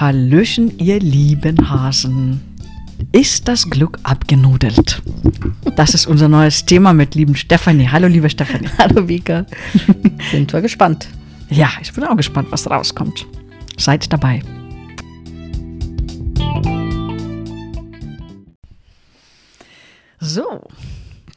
[0.00, 2.40] Hallöchen, ihr lieben Hasen.
[3.10, 5.02] Ist das Glück abgenudelt?
[5.74, 7.88] Das ist unser neues Thema mit lieben Stefanie.
[7.88, 8.68] Hallo, liebe Stefanie.
[8.78, 9.44] Hallo, Vika.
[10.30, 11.08] Sind wir gespannt.
[11.50, 13.26] Ja, ich bin auch gespannt, was rauskommt.
[13.76, 14.40] Seid dabei.
[20.20, 20.62] So.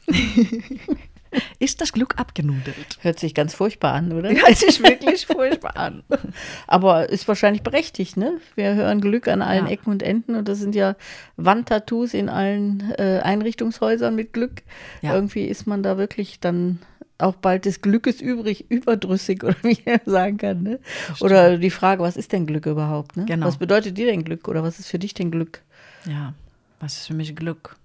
[1.58, 2.98] Ist das Glück abgenudelt?
[3.00, 4.30] Hört sich ganz furchtbar an, oder?
[4.34, 6.02] Hört sich wirklich furchtbar an.
[6.66, 8.38] Aber ist wahrscheinlich berechtigt, ne?
[8.54, 9.72] Wir hören Glück an allen Ja.
[9.72, 10.96] Ecken und Enden und das sind ja
[11.36, 14.62] Wandtattoos in allen äh, Einrichtungshäusern mit Glück.
[15.00, 15.14] Ja.
[15.14, 16.80] Irgendwie ist man da wirklich dann
[17.18, 20.80] auch bald des Glückes übrig, überdrüssig oder wie man sagen kann, ne?
[21.20, 23.24] Oder die Frage, was ist denn Glück überhaupt, ne?
[23.26, 23.46] Genau.
[23.46, 25.62] Was bedeutet dir denn Glück oder was ist für dich denn Glück?
[26.08, 26.34] Ja,
[26.80, 27.76] was ist für mich Glück?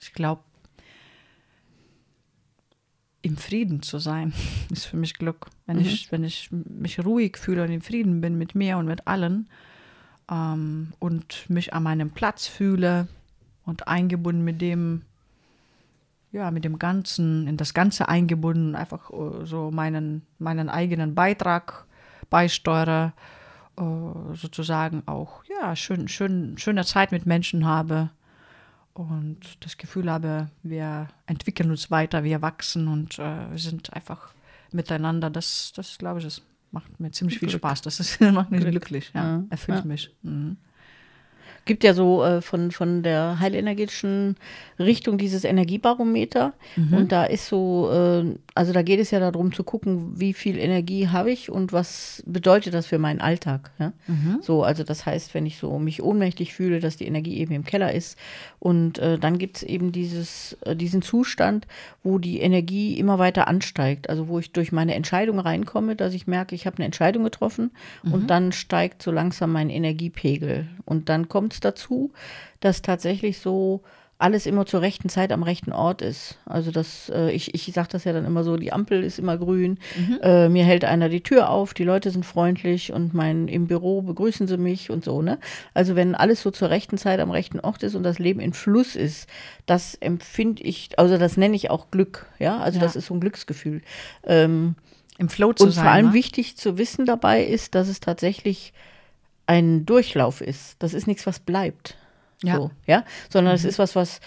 [0.00, 0.42] Ich glaube,
[3.22, 4.32] im Frieden zu sein,
[4.70, 5.46] ist für mich Glück.
[5.66, 9.06] Wenn, ich, wenn ich mich ruhig fühle und in Frieden bin mit mir und mit
[9.06, 9.48] allen
[10.30, 13.08] ähm, und mich an meinem Platz fühle
[13.64, 15.02] und eingebunden mit dem,
[16.32, 21.86] ja, mit dem Ganzen, in das Ganze eingebunden, einfach äh, so meinen, meinen eigenen Beitrag
[22.30, 23.12] beisteuere,
[23.76, 23.82] äh,
[24.34, 28.10] sozusagen auch, ja, schön, schön, schöne Zeit mit Menschen habe
[28.98, 34.34] und das Gefühl habe, wir entwickeln uns weiter, wir wachsen und äh, wir sind einfach
[34.72, 35.30] miteinander.
[35.30, 37.60] Das, das glaube ich, das macht mir ziemlich viel Glück.
[37.60, 37.82] Spaß.
[37.82, 38.72] Das ist, macht mich Glück.
[38.72, 40.12] glücklich, ja, erfüllt mich.
[40.22, 40.56] Mhm.
[41.68, 44.36] Gibt ja so äh, von, von der heilenergetischen
[44.80, 46.54] Richtung dieses Energiebarometer.
[46.96, 50.58] Und da ist so, äh, also da geht es ja darum zu gucken, wie viel
[50.58, 53.70] Energie habe ich und was bedeutet das für meinen Alltag.
[53.78, 53.92] Ja?
[54.40, 57.64] So, also das heißt, wenn ich so mich ohnmächtig fühle, dass die Energie eben im
[57.64, 58.18] Keller ist.
[58.58, 61.66] Und äh, dann gibt es eben dieses, äh, diesen Zustand,
[62.02, 64.08] wo die Energie immer weiter ansteigt.
[64.08, 67.70] Also wo ich durch meine Entscheidung reinkomme, dass ich merke, ich habe eine Entscheidung getroffen
[68.04, 70.66] und dann steigt so langsam mein Energiepegel.
[70.84, 72.12] Und dann kommt es dazu,
[72.60, 73.82] dass tatsächlich so
[74.20, 76.38] alles immer zur rechten Zeit am rechten Ort ist.
[76.44, 79.38] Also das, äh, ich, ich sage das ja dann immer so, die Ampel ist immer
[79.38, 79.78] grün,
[80.22, 84.02] äh, mir hält einer die Tür auf, die Leute sind freundlich und mein, im Büro
[84.02, 85.38] begrüßen sie mich und so, ne?
[85.72, 88.54] Also wenn alles so zur rechten Zeit am rechten Ort ist und das Leben in
[88.54, 89.28] Fluss ist,
[89.66, 92.58] das empfinde ich, also das nenne ich auch Glück, ja?
[92.58, 92.86] Also Ja.
[92.86, 93.82] das ist so ein Glücksgefühl.
[94.24, 94.74] Ähm,
[95.18, 95.84] Im Flow zu und sein.
[95.84, 96.12] vor allem ne?
[96.14, 98.72] wichtig zu wissen dabei ist, dass es tatsächlich
[99.48, 100.76] ein Durchlauf ist.
[100.78, 101.96] Das ist nichts, was bleibt.
[102.44, 102.56] Ja.
[102.56, 103.04] So, ja?
[103.30, 104.20] Sondern es ist was, was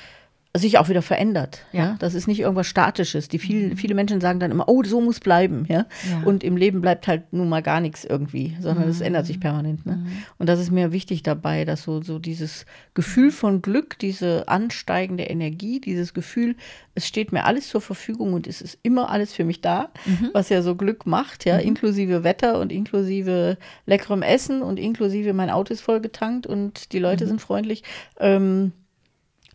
[0.55, 1.65] sich auch wieder verändert.
[1.71, 1.81] Ja.
[1.81, 1.95] Ja.
[1.99, 3.29] Das ist nicht irgendwas Statisches.
[3.29, 5.65] Die viel, viele Menschen sagen dann immer, oh, so muss bleiben.
[5.69, 5.85] Ja?
[6.09, 6.23] Ja.
[6.25, 9.85] Und im Leben bleibt halt nun mal gar nichts irgendwie, sondern es ändert sich permanent.
[9.85, 10.05] Ne?
[10.37, 15.23] Und das ist mir wichtig dabei, dass so, so dieses Gefühl von Glück, diese ansteigende
[15.23, 16.55] Energie, dieses Gefühl,
[16.95, 19.91] es steht mir alles zur Verfügung und es ist immer alles für mich da,
[20.33, 25.49] was ja so Glück macht, ja, inklusive Wetter und inklusive leckerem Essen und inklusive mein
[25.49, 27.83] Auto ist voll getankt und die Leute sind freundlich.
[28.19, 28.73] Ähm,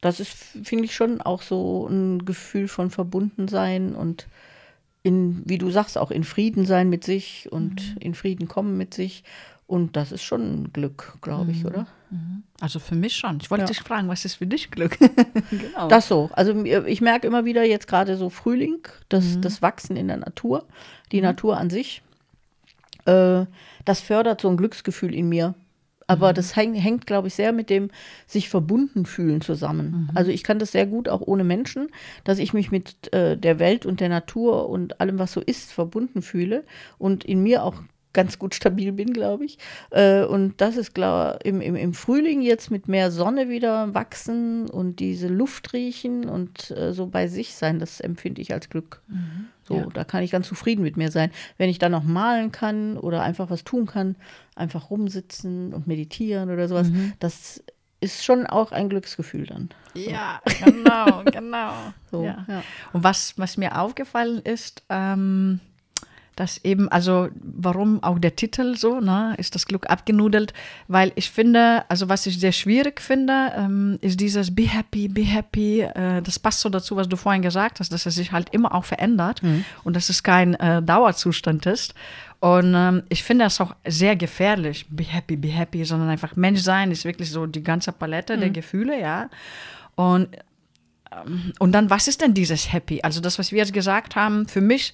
[0.07, 0.33] das ist,
[0.65, 4.27] finde ich, schon auch so ein Gefühl von Verbundensein und
[5.03, 8.95] in, wie du sagst, auch in Frieden sein mit sich und in Frieden kommen mit
[8.95, 9.23] sich.
[9.69, 11.87] Und das ist schon ein Glück, glaube ich, oder?
[12.61, 13.39] Also für mich schon.
[13.43, 13.67] Ich wollte Ja.
[13.69, 14.97] dich fragen, was ist für dich Glück?
[15.51, 15.89] genau.
[15.89, 16.31] Das so.
[16.33, 18.79] Also ich merke immer wieder jetzt gerade so Frühling,
[19.09, 20.65] das, das Wachsen in der Natur,
[21.13, 22.03] die Natur an sich,
[23.07, 23.45] äh,
[23.85, 25.55] das fördert so ein Glücksgefühl in mir.
[26.07, 27.91] Aber das häng, hängt, glaube ich, sehr mit dem
[28.27, 30.11] sich verbunden fühlen zusammen.
[30.15, 31.89] Also ich kann das sehr gut auch ohne Menschen,
[32.25, 35.73] dass ich mich mit äh, der Welt und der Natur und allem, was so ist,
[35.73, 36.65] verbunden fühle
[36.99, 37.83] und in mir auch
[38.17, 39.59] ganz gut stabil bin, glaube ich.
[39.91, 44.69] Äh, und das ist klar, im, im, im Frühling jetzt mit mehr Sonne wieder wachsen
[44.69, 49.03] und diese Luft riechen und äh, so bei sich sein, das empfinde ich als Glück.
[49.63, 49.87] So, Ja.
[49.93, 51.31] da kann ich ganz zufrieden mit mir sein.
[51.59, 54.17] Wenn ich dann noch malen kann oder einfach was tun kann,
[54.55, 56.89] einfach rumsitzen und meditieren oder sowas,
[57.21, 57.63] das
[58.01, 59.69] ist schon auch ein Glücksgefühl dann.
[59.95, 61.73] Ja, genau, genau.
[62.11, 62.45] So, ja.
[62.49, 62.63] ja.
[62.93, 65.61] Und was, was mir aufgefallen ist, ähm,
[66.37, 70.53] dass eben, also warum auch der Titel so, ne, ist das Glück abgenudelt,
[70.87, 75.23] weil ich finde, also was ich sehr schwierig finde, ähm, ist dieses Be happy, be
[75.23, 78.51] happy, äh, das passt so dazu, was du vorhin gesagt hast, dass es sich halt
[78.53, 79.41] immer auch verändert
[79.83, 81.95] und dass es kein äh, Dauerzustand ist.
[82.41, 86.61] Und ähm, ich finde das auch sehr gefährlich, be happy, be happy, sondern einfach Mensch
[86.61, 89.31] sein ist wirklich so die ganze Palette der Gefühle, ja.
[89.95, 90.29] Und
[91.59, 93.01] und dann, was ist denn dieses Happy?
[93.03, 94.93] Also das, was wir jetzt gesagt haben, für mich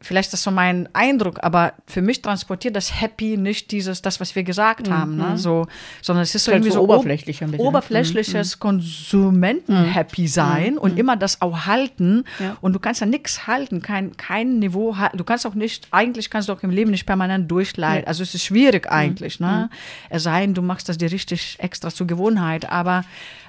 [0.00, 4.20] vielleicht ist das so mein Eindruck, aber für mich transportiert das Happy nicht dieses, das,
[4.20, 5.38] was wir gesagt haben, ne?
[5.38, 5.66] so,
[6.02, 7.62] sondern es ist so irgendwie so oberflächlich ein bisschen.
[7.62, 7.68] Mhm.
[7.68, 12.24] oberflächliches Konsumenten-Happy sein und immer das auch halten.
[12.38, 12.56] Ja.
[12.60, 14.94] Und du kannst ja nichts halten, kein, kein Niveau.
[15.14, 18.06] Du kannst auch nicht, eigentlich kannst du auch im Leben nicht permanent durchleiden.
[18.06, 19.70] Also es ist schwierig eigentlich, ne?
[20.10, 22.70] Es sei denn, du machst das dir richtig extra zur Gewohnheit.
[22.70, 23.04] Aber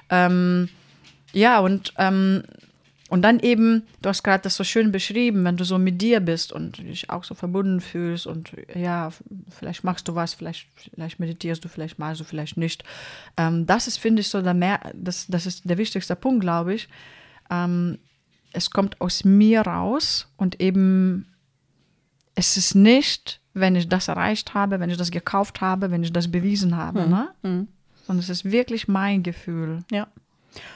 [0.08, 0.70] ähm,
[1.32, 2.42] ja, und ähm,
[3.08, 6.20] und dann eben, du hast gerade das so schön beschrieben, wenn du so mit dir
[6.20, 9.10] bist und dich auch so verbunden fühlst und ja,
[9.48, 12.84] vielleicht machst du was, vielleicht, vielleicht meditierst du, vielleicht malst du, vielleicht nicht.
[13.38, 16.74] Ähm, das ist, finde ich, so der mehr, das, das ist der wichtigste Punkt, glaube
[16.74, 16.88] ich.
[17.50, 17.98] Ähm,
[18.52, 21.26] es kommt aus mir raus und eben,
[22.34, 26.12] es ist nicht, wenn ich das erreicht habe, wenn ich das gekauft habe, wenn ich
[26.12, 27.28] das bewiesen habe, ne?
[28.06, 29.82] Sondern es ist wirklich mein Gefühl.
[29.90, 30.08] Ja.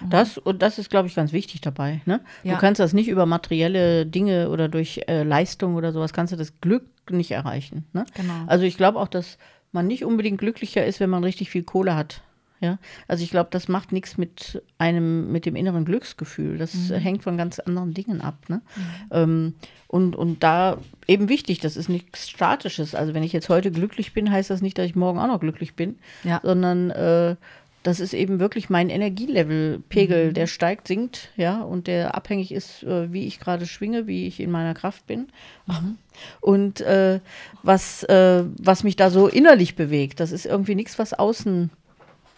[0.08, 2.00] Das, und das ist, glaube ich, ganz wichtig dabei.
[2.06, 2.20] Ne?
[2.42, 2.54] Ja.
[2.54, 6.36] Du kannst das nicht über materielle Dinge oder durch äh, Leistung oder sowas, kannst du
[6.36, 7.84] das Glück nicht erreichen.
[7.92, 8.04] Ne?
[8.14, 8.34] Genau.
[8.46, 9.38] Also ich glaube auch, dass
[9.72, 12.22] man nicht unbedingt glücklicher ist, wenn man richtig viel Kohle hat.
[12.60, 16.58] Ja, also ich glaube, das macht nichts mit einem, mit dem inneren Glücksgefühl.
[16.58, 18.36] Das äh, hängt von ganz anderen Dingen ab.
[18.48, 18.62] Ne?
[19.10, 19.54] Ähm,
[19.88, 20.78] und, und da
[21.08, 22.94] eben wichtig, das ist nichts Statisches.
[22.94, 25.40] Also wenn ich jetzt heute glücklich bin, heißt das nicht, dass ich morgen auch noch
[25.40, 26.40] glücklich bin, Ja.
[26.44, 27.34] sondern äh,
[27.82, 30.34] das ist eben wirklich mein Energielevelpegel, Mhm.
[30.34, 34.40] der steigt, sinkt, ja, und der abhängig ist, äh, wie ich gerade schwinge, wie ich
[34.40, 35.28] in meiner Kraft bin.
[35.66, 35.98] Mhm.
[36.40, 37.20] Und äh,
[37.62, 41.70] was, äh, was mich da so innerlich bewegt, das ist irgendwie nichts, was außen,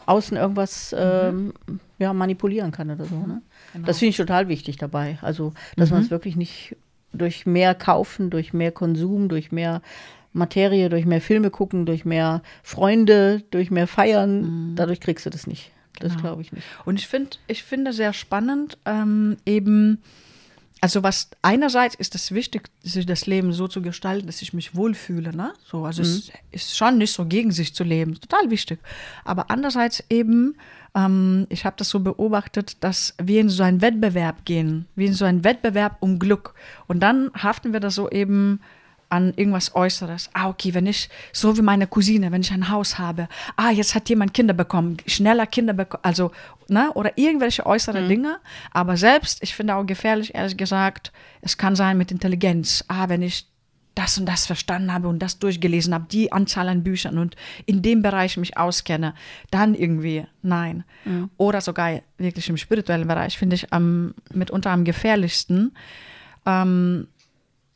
[0.06, 1.52] außen irgendwas ähm,
[1.98, 3.16] ja, manipulieren kann oder so.
[3.16, 3.42] Ne?
[3.84, 5.18] Das finde ich total wichtig dabei.
[5.22, 6.76] Also, dass man es wirklich nicht
[7.12, 9.82] durch mehr Kaufen, durch mehr Konsum, durch mehr
[10.34, 15.46] Materie, durch mehr Filme gucken, durch mehr Freunde, durch mehr Feiern, dadurch kriegst du das
[15.46, 15.70] nicht.
[16.00, 16.66] Das glaube ich nicht.
[16.84, 20.02] Und ich finde, ich finde sehr spannend, ähm, eben,
[20.80, 24.74] also was einerseits ist es wichtig, sich das Leben so zu gestalten, dass ich mich
[24.74, 25.54] wohlfühle, ne?
[25.64, 28.80] So, also es ist schon nicht so gegen sich zu leben, total wichtig.
[29.24, 30.56] Aber andererseits eben,
[30.96, 35.14] ähm, ich habe das so beobachtet, dass wir in so einen Wettbewerb gehen, wie in
[35.14, 36.54] so einen Wettbewerb um Glück.
[36.88, 38.60] Und dann haften wir da so eben
[39.08, 40.30] an irgendwas Äußeres.
[40.32, 43.94] Ah, okay, wenn ich, so wie meine Cousine, wenn ich ein Haus habe, ah, jetzt
[43.94, 46.32] hat jemand Kinder bekommen, schneller Kinder bekommen, also,
[46.68, 48.38] ne, oder irgendwelche äußere Dinge.
[48.72, 52.84] Aber selbst, ich finde auch gefährlich, ehrlich gesagt, es kann sein mit Intelligenz.
[52.88, 53.46] Ah, wenn ich
[53.94, 57.36] das und das verstanden habe und das durchgelesen habe, die Anzahl an Büchern und
[57.66, 59.14] in dem Bereich mich auskenne,
[59.52, 60.82] dann irgendwie nein.
[61.36, 65.76] Oder sogar wirklich im spirituellen Bereich finde ich am, mitunter am gefährlichsten.
[66.44, 67.06] Ähm,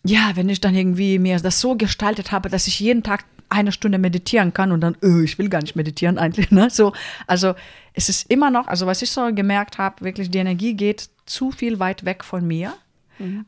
[0.08, 3.72] ja, wenn ich dann irgendwie mir das so gestaltet habe, dass ich jeden Tag eine
[3.72, 6.70] Stunde meditieren kann und dann, öh, ich will gar nicht meditieren eigentlich, ne?
[6.70, 6.92] So,
[7.26, 7.54] also
[7.94, 11.50] es ist immer noch, also was ich so gemerkt habe, wirklich die Energie geht zu
[11.50, 12.74] viel weit weg von mir.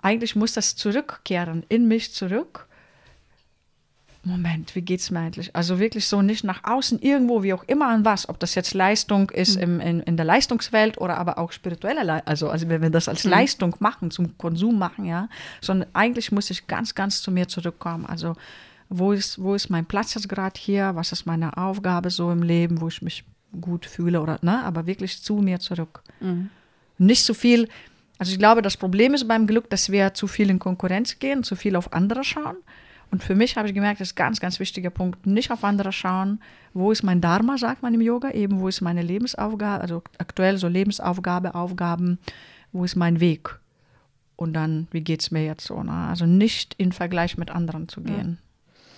[0.03, 2.67] Eigentlich muss das zurückkehren, in mich zurück.
[4.31, 5.55] Moment, wie geht's mir eigentlich?
[5.55, 8.75] Also wirklich so nicht nach außen, irgendwo, wie auch immer an was, ob das jetzt
[8.75, 12.83] Leistung ist im, in, in der Leistungswelt oder aber auch spirituelle Leistung, also, also wenn
[12.83, 15.29] wir das als Leistung machen, zum Konsum machen, ja,
[15.61, 18.07] sondern eigentlich muss ich ganz, ganz zu mir zurückkommen.
[18.07, 18.37] Also
[18.89, 20.93] wo ist, wo ist mein Platz jetzt gerade hier?
[20.95, 23.25] Was ist meine Aufgabe so im Leben, wo ich mich
[23.61, 26.03] gut fühle oder, ne, aber wirklich zu mir zurück.
[26.99, 27.69] Nicht zu viel,
[28.19, 31.43] also ich glaube, das Problem ist beim Glück, dass wir zu viel in Konkurrenz gehen,
[31.43, 32.57] zu viel auf andere schauen.
[33.11, 35.65] Und für mich habe ich gemerkt, das ist ein ganz, ganz wichtiger Punkt, nicht auf
[35.65, 36.41] andere schauen.
[36.75, 40.59] Wo ist mein Dharma, sagt man im Yoga, eben wo ist meine Lebensaufgabe, also aktuell
[40.59, 42.19] so Lebensaufgabe, Aufgaben,
[42.73, 43.59] wo ist mein Weg?
[44.37, 45.83] Und dann, wie geht es mir jetzt so?
[45.83, 45.93] Ne?
[45.93, 48.39] Also nicht in Vergleich mit anderen zu gehen.
[48.39, 48.50] Ich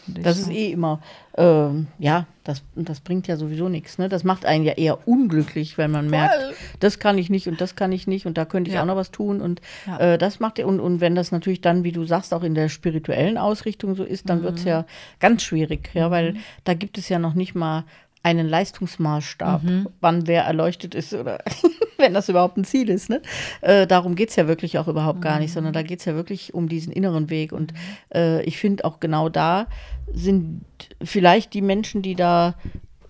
[0.06, 1.00] Das ist eh immer,
[1.36, 3.98] ähm, ja, das, das bringt ja sowieso nichts.
[3.98, 4.08] Ne?
[4.08, 6.34] Das macht einen ja eher unglücklich, wenn man merkt,
[6.80, 8.82] das kann ich nicht und das kann ich nicht und da könnte ich Ja.
[8.82, 9.40] auch noch was tun.
[9.40, 9.98] Und Ja.
[9.98, 12.68] äh, das macht und, und wenn das natürlich dann, wie du sagst, auch in der
[12.68, 14.44] spirituellen Ausrichtung so ist, dann Mhm.
[14.44, 14.86] wird es ja
[15.20, 17.84] ganz schwierig, ja, weil da gibt es ja noch nicht mal
[18.22, 19.88] einen Leistungsmaßstab, Mhm.
[20.00, 21.38] wann wer erleuchtet ist oder
[21.98, 23.08] wenn das überhaupt ein Ziel ist.
[23.08, 23.20] Ne?
[23.60, 26.14] Äh, darum geht es ja wirklich auch überhaupt gar nicht, sondern da geht es ja
[26.14, 27.52] wirklich um diesen inneren Weg.
[27.52, 27.72] Und
[28.14, 29.66] äh, ich finde auch genau da
[30.12, 30.62] sind
[31.02, 32.54] vielleicht die Menschen, die da,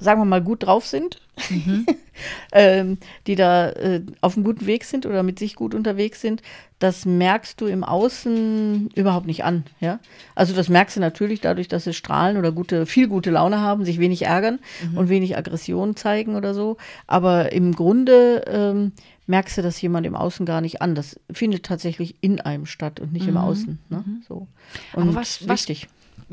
[0.03, 1.21] sagen wir mal, gut drauf sind,
[2.53, 6.43] ähm, die da äh, auf einem guten Weg sind oder mit sich gut unterwegs sind,
[6.79, 9.65] das merkst du im Außen überhaupt nicht an.
[9.81, 10.01] Ja?
[10.35, 13.85] Also das merkst du natürlich dadurch, dass sie strahlen oder gute, viel gute Laune haben,
[13.85, 14.59] sich wenig ärgern
[14.97, 16.77] und wenig Aggression zeigen oder so.
[17.07, 18.93] Aber im Grunde ähm,
[19.27, 20.95] merkst du das jemand im Außen gar nicht an.
[20.97, 23.79] Das findet tatsächlich in einem statt und nicht im Außen.
[23.89, 24.05] Ne?
[24.29, 24.49] So.
[24.95, 25.89] Und was- wichtig.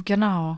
[0.05, 0.57] Genau.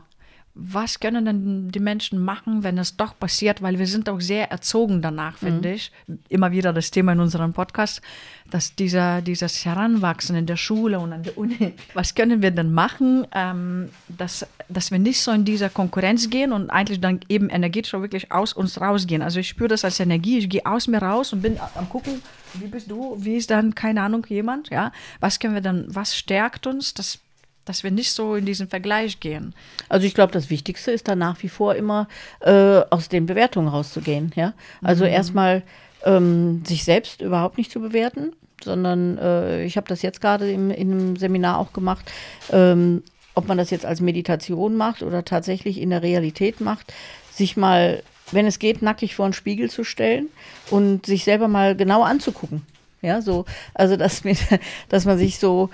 [0.54, 3.62] Was können denn die Menschen machen, wenn es doch passiert?
[3.62, 5.74] Weil wir sind auch sehr erzogen danach, finde Mhm.
[5.74, 5.92] ich.
[6.28, 8.02] Immer wieder das Thema in unserem Podcast,
[8.50, 12.70] dass dieser, dieses Heranwachsen in der Schule und an der Uni, was können wir denn
[12.72, 17.48] machen, ähm, dass, dass wir nicht so in dieser Konkurrenz gehen und eigentlich dann eben
[17.48, 19.22] energetisch auch wirklich aus uns rausgehen.
[19.22, 22.20] Also ich spüre das als Energie, ich gehe aus mir raus und bin am gucken,
[22.54, 24.92] wie bist du, wie ist dann, keine Ahnung, jemand, ja?
[25.20, 27.18] Was können wir dann, was stärkt uns, dass
[27.64, 29.54] dass wir nicht so in diesen Vergleich gehen.
[29.88, 32.08] Also ich glaube, das Wichtigste ist da nach wie vor immer
[32.40, 34.32] äh, aus den Bewertungen rauszugehen.
[34.34, 34.54] Ja?
[34.82, 35.62] Also erstmal
[36.04, 40.70] ähm, sich selbst überhaupt nicht zu bewerten, sondern äh, ich habe das jetzt gerade im,
[40.70, 42.10] in einem Seminar auch gemacht,
[42.50, 43.02] ähm,
[43.34, 46.92] ob man das jetzt als Meditation macht oder tatsächlich in der Realität macht,
[47.32, 50.28] sich mal, wenn es geht, nackig vor den Spiegel zu stellen
[50.70, 52.62] und sich selber mal genau anzugucken.
[53.00, 54.38] Ja, so, also dass, mit,
[54.88, 55.70] dass man sich so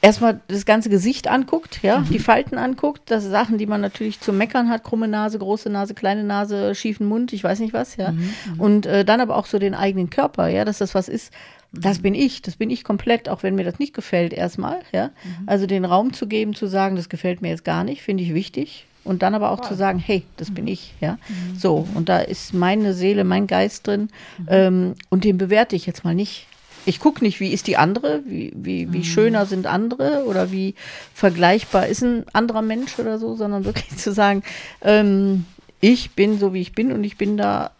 [0.00, 4.20] erstmal das ganze Gesicht anguckt, ja, die Falten anguckt, das sind Sachen, die man natürlich
[4.20, 7.96] zu meckern hat, krumme Nase, große Nase, kleine Nase, schiefen Mund, ich weiß nicht was,
[7.96, 8.12] ja.
[8.58, 11.32] Und äh, dann aber auch so den eigenen Körper, ja, dass das was ist,
[11.72, 15.10] das bin ich, das bin ich komplett, auch wenn mir das nicht gefällt erstmal, ja.
[15.46, 18.34] Also den Raum zu geben, zu sagen, das gefällt mir jetzt gar nicht, finde ich
[18.34, 18.84] wichtig.
[19.04, 21.18] Und dann aber auch zu sagen, hey, das bin ich, ja.
[21.56, 24.10] So, und da ist meine Seele, mein Geist drin.
[24.48, 26.46] Ähm, und den bewerte ich jetzt mal nicht.
[26.88, 30.74] Ich gucke nicht, wie ist die andere, wie, wie, wie schöner sind andere oder wie
[31.12, 34.42] vergleichbar ist ein anderer Mensch oder so, sondern wirklich zu sagen,
[34.80, 35.44] ähm,
[35.80, 37.72] ich bin so, wie ich bin und ich bin da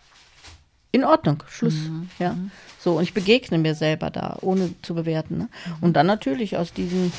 [0.92, 1.74] in Ordnung, Schluss.
[2.18, 2.36] Ja.
[2.78, 5.38] So, und ich begegne mir selber da, ohne zu bewerten.
[5.38, 5.48] Ne?
[5.80, 7.10] Und dann natürlich aus diesen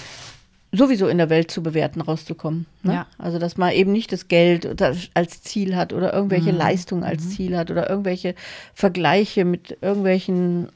[0.71, 2.67] sowieso in der Welt zu bewerten, rauszukommen.
[2.83, 2.93] Ne?
[2.93, 3.07] Ja.
[3.17, 4.79] Also, dass man eben nicht das Geld
[5.15, 8.35] als Ziel hat oder irgendwelche Leistungen als Ziel hat oder irgendwelche
[8.75, 10.69] Vergleiche mit irgendwelchen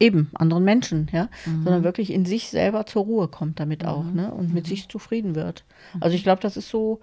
[0.00, 1.28] eben anderen Menschen, ja,
[1.64, 5.34] sondern wirklich in sich selber zur Ruhe kommt damit auch, ne, und mit sich zufrieden
[5.34, 5.64] wird.
[6.00, 7.00] Also ich glaube, das ist so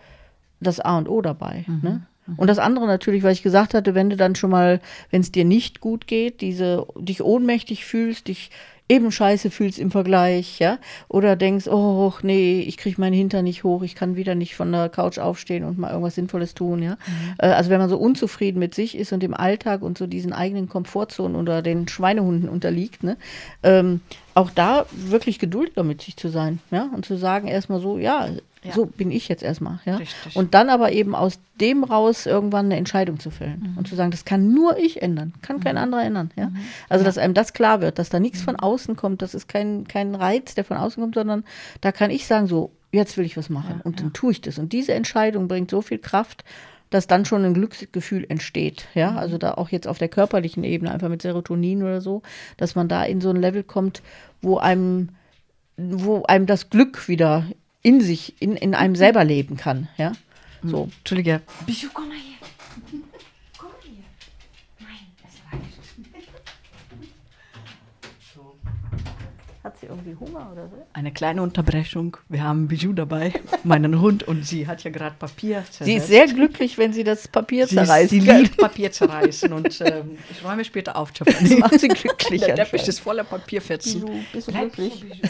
[0.59, 2.05] das A und O dabei, ne.
[2.37, 4.79] Und das andere natürlich, was ich gesagt hatte, wenn du dann schon mal,
[5.09, 8.51] wenn es dir nicht gut geht, diese, dich ohnmächtig fühlst, dich
[8.91, 13.63] eben scheiße fühlst im Vergleich, ja, oder denkst, oh, nee, ich kriege meinen Hintern nicht
[13.63, 16.97] hoch, ich kann wieder nicht von der Couch aufstehen und mal irgendwas Sinnvolles tun, ja.
[17.37, 20.33] Äh, Also wenn man so unzufrieden mit sich ist und im Alltag und so diesen
[20.33, 23.15] eigenen Komfortzonen oder den Schweinehunden unterliegt, ne,
[23.63, 24.01] ähm,
[24.33, 28.27] auch da wirklich geduldiger mit sich zu sein, ja, und zu sagen erstmal so, ja,
[28.63, 28.73] Ja.
[28.73, 29.95] so bin ich jetzt erstmal, ja.
[29.95, 30.35] Richtig.
[30.35, 34.11] Und dann aber eben aus dem raus irgendwann eine Entscheidung zu fällen und zu sagen,
[34.11, 36.51] das kann nur ich ändern, kann kein anderer ändern, ja.
[36.87, 39.87] Also dass einem das klar wird, dass da nichts von außen kommt, das ist kein,
[39.87, 41.43] kein Reiz, der von außen kommt, sondern
[41.81, 44.59] da kann ich sagen, so, jetzt will ich was machen und dann tue ich das.
[44.59, 46.43] Und diese Entscheidung bringt so viel Kraft,
[46.91, 50.91] dass dann schon ein Glücksgefühl entsteht, ja, also da auch jetzt auf der körperlichen Ebene,
[50.91, 52.21] einfach mit Serotonin oder so,
[52.57, 54.03] dass man da in so ein Level kommt,
[54.41, 55.09] wo einem,
[55.77, 57.45] wo einem das Glück wieder
[57.81, 60.11] in sich, in, in einem selber leben kann, ja,
[60.63, 60.89] so.
[60.99, 61.41] Entschuldige.
[61.65, 62.37] Bijou, komm mal hier.
[63.57, 64.03] Komm mal hier.
[64.79, 66.31] Nein, es reicht.
[69.63, 70.75] Hat sie irgendwie Hunger oder so?
[70.93, 72.17] Eine kleine Unterbrechung.
[72.29, 73.31] Wir haben Bijou dabei,
[73.63, 77.27] meinen Hund, und sie hat ja gerade Papier Sie ist sehr glücklich, wenn sie das
[77.27, 78.09] Papier Sie, zerreißt.
[78.09, 78.41] sie gell?
[78.41, 82.41] liebt Papier zerreißen und ähm, ich räume später auf, Das macht sie glücklich.
[82.41, 84.01] Der Teppich ist voller Papierfetzen.
[84.01, 85.21] Bijou, bist du Bleib glücklich?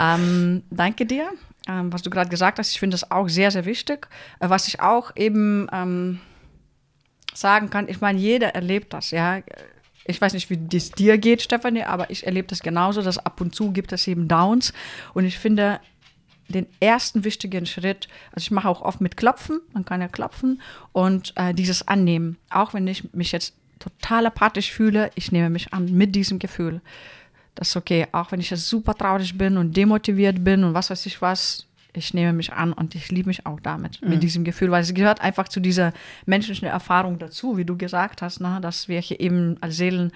[0.00, 1.30] Ähm, danke dir,
[1.68, 2.70] ähm, was du gerade gesagt hast.
[2.72, 4.08] Ich finde das auch sehr, sehr wichtig.
[4.40, 6.20] Äh, was ich auch eben ähm,
[7.34, 9.40] sagen kann, ich meine, jeder erlebt das, ja.
[10.06, 13.40] Ich weiß nicht, wie es dir geht, Stefanie, aber ich erlebe das genauso, dass ab
[13.40, 14.72] und zu gibt es eben Downs.
[15.12, 15.78] Und ich finde,
[16.48, 20.60] den ersten wichtigen Schritt, also ich mache auch oft mit Klopfen, man kann ja klopfen
[20.92, 22.38] und äh, dieses Annehmen.
[22.48, 26.80] Auch wenn ich mich jetzt total apathisch fühle, ich nehme mich an mit diesem Gefühl.
[27.54, 30.90] Das ist okay, auch wenn ich jetzt super traurig bin und demotiviert bin und was
[30.90, 34.44] weiß ich was, ich nehme mich an und ich liebe mich auch damit, mit diesem
[34.44, 35.92] Gefühl, weil es gehört einfach zu dieser
[36.24, 40.12] menschlichen Erfahrung dazu, wie du gesagt hast, ne, dass wir hier eben als Seelen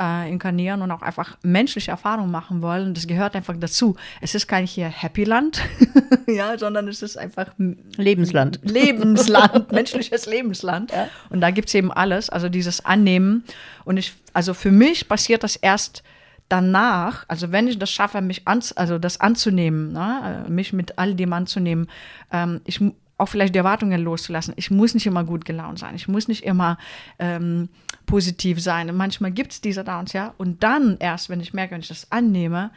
[0.00, 2.94] äh, inkarnieren und auch einfach menschliche Erfahrungen machen wollen.
[2.94, 3.96] Das gehört einfach dazu.
[4.20, 5.62] Es ist kein hier Happy Land,
[6.26, 7.52] ja, sondern es ist einfach
[7.96, 8.60] Lebensland.
[8.64, 10.92] Lebensland, menschliches Lebensland.
[11.30, 13.44] Und da gibt es eben alles, also dieses Annehmen.
[13.84, 16.02] Und ich, also für mich passiert das erst
[16.48, 20.98] danach, also wenn ich das schaffe, mich an, also das anzunehmen, ne, äh, mich mit
[20.98, 21.88] all dem anzunehmen,
[22.32, 22.80] ähm, ich
[23.18, 24.54] auch vielleicht die Erwartungen loszulassen.
[24.56, 25.94] Ich muss nicht immer gut gelaunt sein.
[25.94, 26.76] Ich muss nicht immer
[27.18, 27.70] ähm,
[28.04, 28.94] positiv sein.
[28.94, 30.34] Manchmal gibt es diese Downs, ja.
[30.36, 32.70] Und dann erst, wenn ich merke, wenn ich das annehme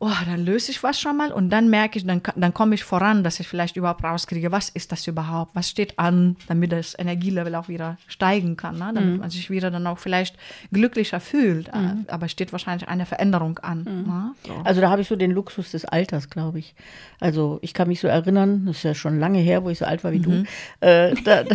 [0.00, 2.84] oh, dann löse ich was schon mal und dann merke ich, dann, dann komme ich
[2.84, 6.96] voran, dass ich vielleicht überhaupt rauskriege, was ist das überhaupt, was steht an, damit das
[6.96, 8.92] Energielevel auch wieder steigen kann, ne?
[8.94, 10.36] damit man sich wieder dann auch vielleicht
[10.72, 11.68] glücklicher fühlt.
[11.68, 13.82] Äh, Aber steht wahrscheinlich eine Veränderung an.
[13.84, 14.34] Ne?
[14.46, 14.54] So.
[14.64, 16.76] Also da habe ich so den Luxus des Alters, glaube ich.
[17.18, 19.84] Also ich kann mich so erinnern, das ist ja schon lange her, wo ich so
[19.84, 20.44] alt war wie du,
[20.80, 21.54] äh, da, da,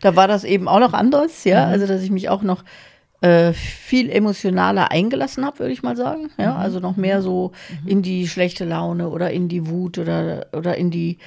[0.00, 1.66] da war das eben auch noch anders, ja.
[1.66, 2.64] Also dass ich mich auch noch
[3.20, 6.30] äh, viel emotionaler eingelassen habe, würde ich mal sagen.
[6.38, 7.52] Ja, also noch mehr so
[7.86, 11.18] in die schlechte Laune oder in die Wut oder, oder in die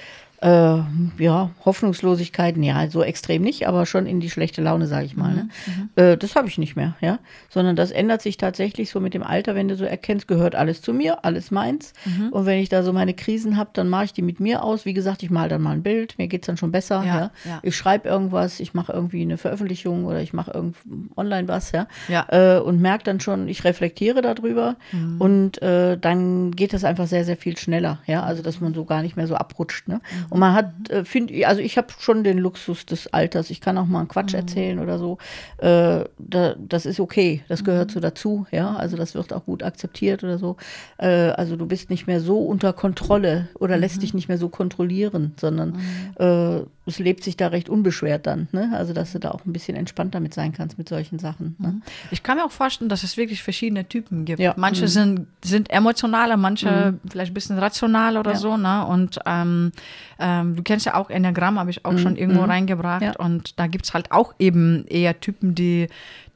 [0.41, 0.77] äh,
[1.17, 5.34] ja, Hoffnungslosigkeit, ja, so extrem nicht, aber schon in die schlechte Laune, sage ich mal.
[5.34, 5.50] Ne?
[5.96, 7.19] Äh, das habe ich nicht mehr, ja.
[7.50, 10.81] Sondern das ändert sich tatsächlich so mit dem Alter, wenn du so erkennst, gehört alles
[10.81, 11.93] zu mir, alles meins.
[12.31, 14.86] Und wenn ich da so meine Krisen habe, dann mache ich die mit mir aus.
[14.86, 17.03] Wie gesagt, ich male dann mal ein Bild, mir geht es dann schon besser.
[17.05, 17.60] Ja, Ja, ja.
[17.63, 20.77] Ich schreibe irgendwas, ich mache irgendwie eine Veröffentlichung oder ich mache irgend
[21.15, 21.88] online was, ja.
[22.08, 22.25] Ja.
[22.29, 24.77] Äh, und merke dann schon, ich reflektiere darüber
[25.19, 28.24] und äh, dann geht das einfach sehr, sehr viel schneller, ja.
[28.24, 29.88] Also dass man so gar nicht mehr so abrutscht.
[29.88, 30.01] Ne?
[30.30, 33.50] Und man hat, äh, finde also ich habe schon den Luxus des Alters.
[33.50, 35.18] Ich kann auch mal einen Quatsch erzählen oder so.
[35.58, 38.76] Äh, da, das ist okay, das gehört so dazu, ja.
[38.76, 40.58] Also das wird auch gut akzeptiert oder so.
[40.98, 44.50] Äh, also du bist nicht mehr so unter Kontrolle oder lässt dich nicht mehr so
[44.50, 45.80] kontrollieren, sondern
[46.18, 48.48] äh, es lebt sich da recht unbeschwert dann.
[48.52, 48.72] Ne?
[48.74, 51.56] Also dass du da auch ein bisschen entspannter mit sein kannst mit solchen Sachen.
[51.60, 51.82] Ne?
[52.12, 54.40] Ich kann mir auch vorstellen, dass es wirklich verschiedene Typen gibt.
[54.40, 54.54] Ja.
[54.58, 54.88] Manche Mhm.
[54.88, 58.38] sind, sind emotionaler, manche vielleicht ein bisschen rational oder Ja.
[58.38, 58.58] so.
[58.58, 58.86] Ne?
[58.88, 59.72] Und ähm,
[60.20, 63.02] ähm, du kennst ja auch Enneagramm, habe ich auch schon irgendwo reingebracht.
[63.02, 63.08] Mhm.
[63.08, 63.16] Ja.
[63.18, 65.88] Und da gibt es halt auch eben eher Typen, die,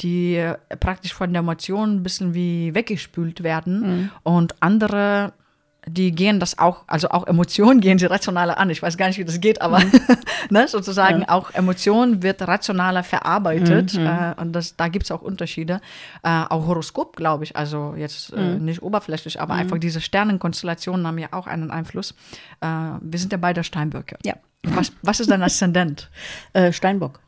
[0.02, 0.44] die
[0.80, 3.82] praktisch von der Emotion ein bisschen wie weggespült werden.
[3.82, 4.10] Mhm.
[4.24, 5.34] Und andere
[5.86, 8.70] die gehen das auch, also auch Emotionen gehen sie rationaler an.
[8.70, 9.82] Ich weiß gar nicht, wie das geht, aber
[10.50, 13.96] ne, sozusagen auch Emotionen wird rationaler verarbeitet.
[13.96, 15.82] Äh, und das, da gibt es auch Unterschiede.
[16.24, 21.18] Äh, auch Horoskop, glaube ich, also jetzt äh, nicht oberflächlich, aber einfach diese Sternenkonstellationen haben
[21.18, 22.16] ja auch einen Einfluss.
[22.62, 22.68] Äh,
[23.02, 24.18] wir sind ja beide Steinböcke.
[24.24, 24.36] Ja.
[24.64, 26.10] Was, was ist dein Aszendent?
[26.54, 27.20] Äh, Steinbock.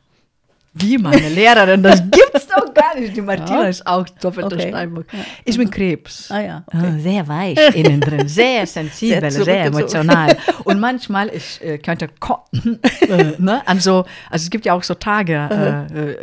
[0.78, 3.16] Wie meine Lehrerin, das gibt's doch gar nicht.
[3.16, 3.68] Die Martina Ja.
[3.68, 4.68] ist auch doppelter Okay.
[4.68, 5.06] Steinbock.
[5.44, 6.30] Ich bin Krebs.
[6.30, 6.64] Ah ja.
[6.70, 10.36] Ah, Sehr weich innen drin, sehr sensibel, Sehr sehr, emotional.
[10.64, 12.06] Und manchmal, ich äh, könnte
[13.08, 13.62] äh, ne?
[13.66, 16.16] also, also es gibt ja auch so Tage, äh, äh,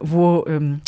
[0.00, 0.80] wo ähm,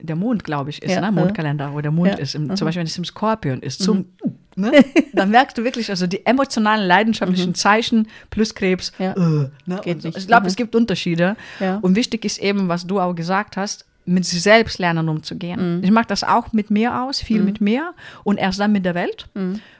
[0.00, 1.12] der Mond, glaube ich, ist, Ja, ne?
[1.12, 2.22] Mondkalender, wo der Mond Ja, Mhm.
[2.22, 2.34] ist.
[2.34, 3.80] Im, Zum Beispiel, wenn es im Skorpion ist.
[3.82, 4.06] Zum,
[4.56, 4.72] ne?
[5.12, 8.92] Dann merkst du wirklich, also die emotionalen, leidenschaftlichen Zeichen plus Krebs.
[8.98, 9.04] Mhm.
[9.04, 9.12] Ja.
[9.12, 9.80] Äh, ne?
[9.84, 10.08] So.
[10.08, 10.18] nicht.
[10.18, 10.48] Ich glaube, Mhm.
[10.48, 11.36] es gibt Unterschiede.
[11.82, 15.78] Und wichtig ist eben, was du auch gesagt hast, mit sich selbst lernen umzugehen.
[15.78, 15.84] Mhm.
[15.84, 18.94] Ich mache das auch mit mir aus, viel mit mir und erst dann mit der
[18.94, 19.28] Welt.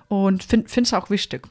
[0.08, 1.46] Und finde es auch wichtig.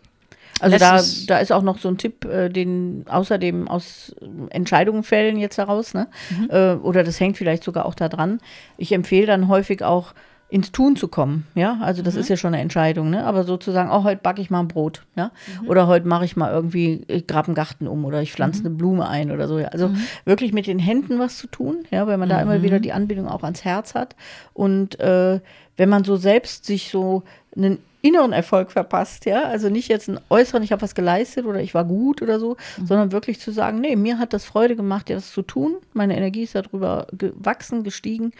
[0.63, 4.25] Also da, ist- da ist auch noch so ein Tipp, äh, den außerdem aus äh,
[4.55, 6.07] Entscheidungen fällen jetzt heraus, ne?
[6.49, 8.39] Äh, oder das hängt vielleicht sogar auch da dran.
[8.77, 10.13] Ich empfehle dann häufig auch
[10.49, 13.89] ins Tun zu kommen, ja, also das ist ja schon eine Entscheidung, ne, aber sozusagen,
[13.89, 15.31] oh, heute backe ich mal ein Brot, ja,
[15.65, 18.69] oder heute mache ich mal irgendwie, ich grabe einen Garten um oder ich pflanze eine
[18.69, 19.89] Blume ein oder so, ja, also
[20.25, 23.27] wirklich mit den Händen was zu tun, ja, weil man da immer wieder die Anbindung
[23.27, 24.15] auch ans Herz hat.
[24.53, 25.39] Und äh,
[25.75, 27.23] wenn man so selbst sich so
[27.55, 31.61] einen inneren Erfolg verpasst, ja, also nicht jetzt einen äußeren, ich habe was geleistet oder
[31.61, 35.09] ich war gut oder so, sondern wirklich zu sagen, nee, mir hat das Freude gemacht,
[35.09, 38.33] ja, das zu tun, meine Energie ist darüber gewachsen, gestiegen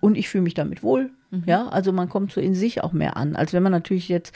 [0.00, 1.10] und ich fühle mich damit wohl,
[1.44, 4.34] ja, also man kommt so in sich auch mehr an, als wenn man natürlich jetzt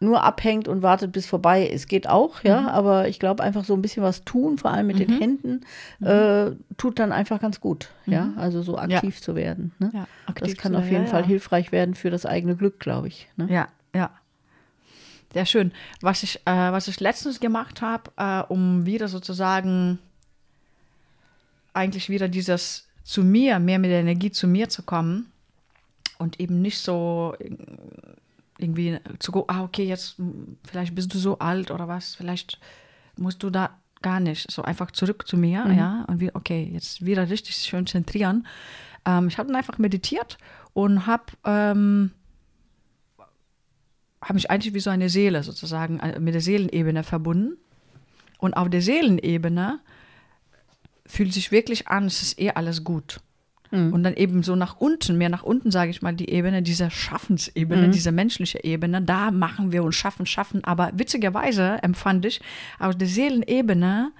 [0.00, 1.86] nur abhängt und wartet, bis vorbei ist.
[1.86, 4.98] Geht auch, ja, aber ich glaube einfach so ein bisschen was tun, vor allem mit
[4.98, 5.60] den Händen,
[6.02, 9.72] äh, tut dann einfach ganz gut, ja, also so aktiv zu werden.
[9.78, 9.90] Ne?
[9.92, 11.26] Ja, das aktiv kann zu auf jeden ja, Fall ja.
[11.26, 13.28] hilfreich werden für das eigene Glück, glaube ich.
[13.36, 13.46] Ne?
[13.48, 13.68] Ja, ja.
[15.32, 15.72] Sehr schön.
[16.00, 19.98] Was ich, äh, was ich letztens gemacht habe, äh, um wieder sozusagen
[21.72, 25.30] eigentlich wieder dieses zu mir, mehr mit der Energie zu mir zu kommen
[26.18, 27.34] und eben nicht so
[28.58, 30.16] irgendwie zu gucken, ah, okay, jetzt
[30.64, 32.58] vielleicht bist du so alt oder was, vielleicht
[33.16, 33.70] musst du da
[34.02, 37.86] gar nicht, so einfach zurück zu mir, ja, und wieder, okay, jetzt wieder richtig schön
[37.86, 38.46] zentrieren.
[39.04, 40.38] Ähm, ich habe dann einfach meditiert
[40.72, 42.12] und habe ähm,
[44.22, 47.56] habe mich eigentlich wie so eine Seele sozusagen äh, mit der Seelenebene verbunden.
[48.38, 49.80] Und auf der Seelenebene
[51.06, 53.20] fühlt sich wirklich an, es ist eh alles gut.
[53.92, 56.90] Und dann eben so nach unten, mehr nach unten, sage ich mal, die Ebene, diese
[56.90, 60.64] Schaffensebene, diese menschliche Ebene, da machen wir uns schaffen, schaffen.
[60.64, 62.40] Aber witzigerweise empfand ich
[62.80, 64.10] aus der Seelenebene,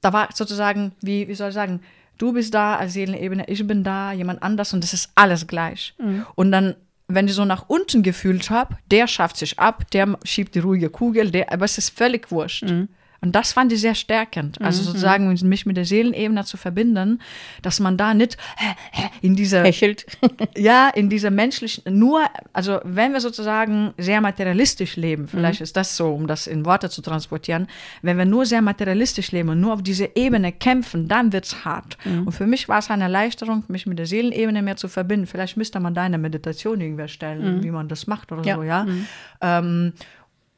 [0.00, 1.80] da war sozusagen, wie, wie soll ich sagen,
[2.18, 5.94] du bist da als Seelenebene, ich bin da, jemand anders und das ist alles gleich.
[6.34, 6.74] Und dann,
[7.14, 10.90] wenn ich so nach unten gefühlt habe, der schafft sich ab, der schiebt die ruhige
[10.90, 12.62] Kugel, der, aber es ist völlig wurscht.
[12.62, 12.88] Und
[13.24, 14.60] Und das fand ich sehr stärkend.
[14.60, 17.22] Also sozusagen mich mit der Seelenebene zu verbinden,
[17.62, 18.36] dass man da nicht
[19.22, 20.04] in diese Hechelt.
[20.56, 22.20] ja, in dieser menschlichen, nur,
[22.52, 26.90] also wenn wir sozusagen sehr materialistisch leben, vielleicht ist das so, um das in Worte
[26.90, 27.66] zu transportieren,
[28.02, 31.64] wenn wir nur sehr materialistisch leben und nur auf dieser Ebene kämpfen, dann wird es
[31.64, 31.96] hart.
[32.04, 35.26] Und für mich war es eine Erleichterung, mich mit der Seelenebene mehr zu verbinden.
[35.26, 38.56] Vielleicht müsste man da eine Meditation irgendwer stellen, wie man das macht oder Ja.
[38.56, 38.86] so, ja.
[39.40, 39.94] Ähm,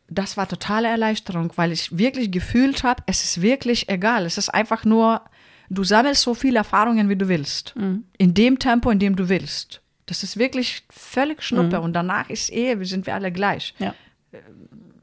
[0.09, 4.25] das war totale Erleichterung, weil ich wirklich gefühlt habe, es ist wirklich egal.
[4.25, 5.23] Es ist einfach nur,
[5.69, 7.75] du sammelst so viele Erfahrungen, wie du willst.
[8.19, 9.81] In dem Tempo, in dem du willst.
[10.07, 11.81] Das ist wirklich völlig Schnuppe.
[11.81, 13.75] Und danach ist eh, wir sind wir alle gleich.
[13.79, 13.95] Ja.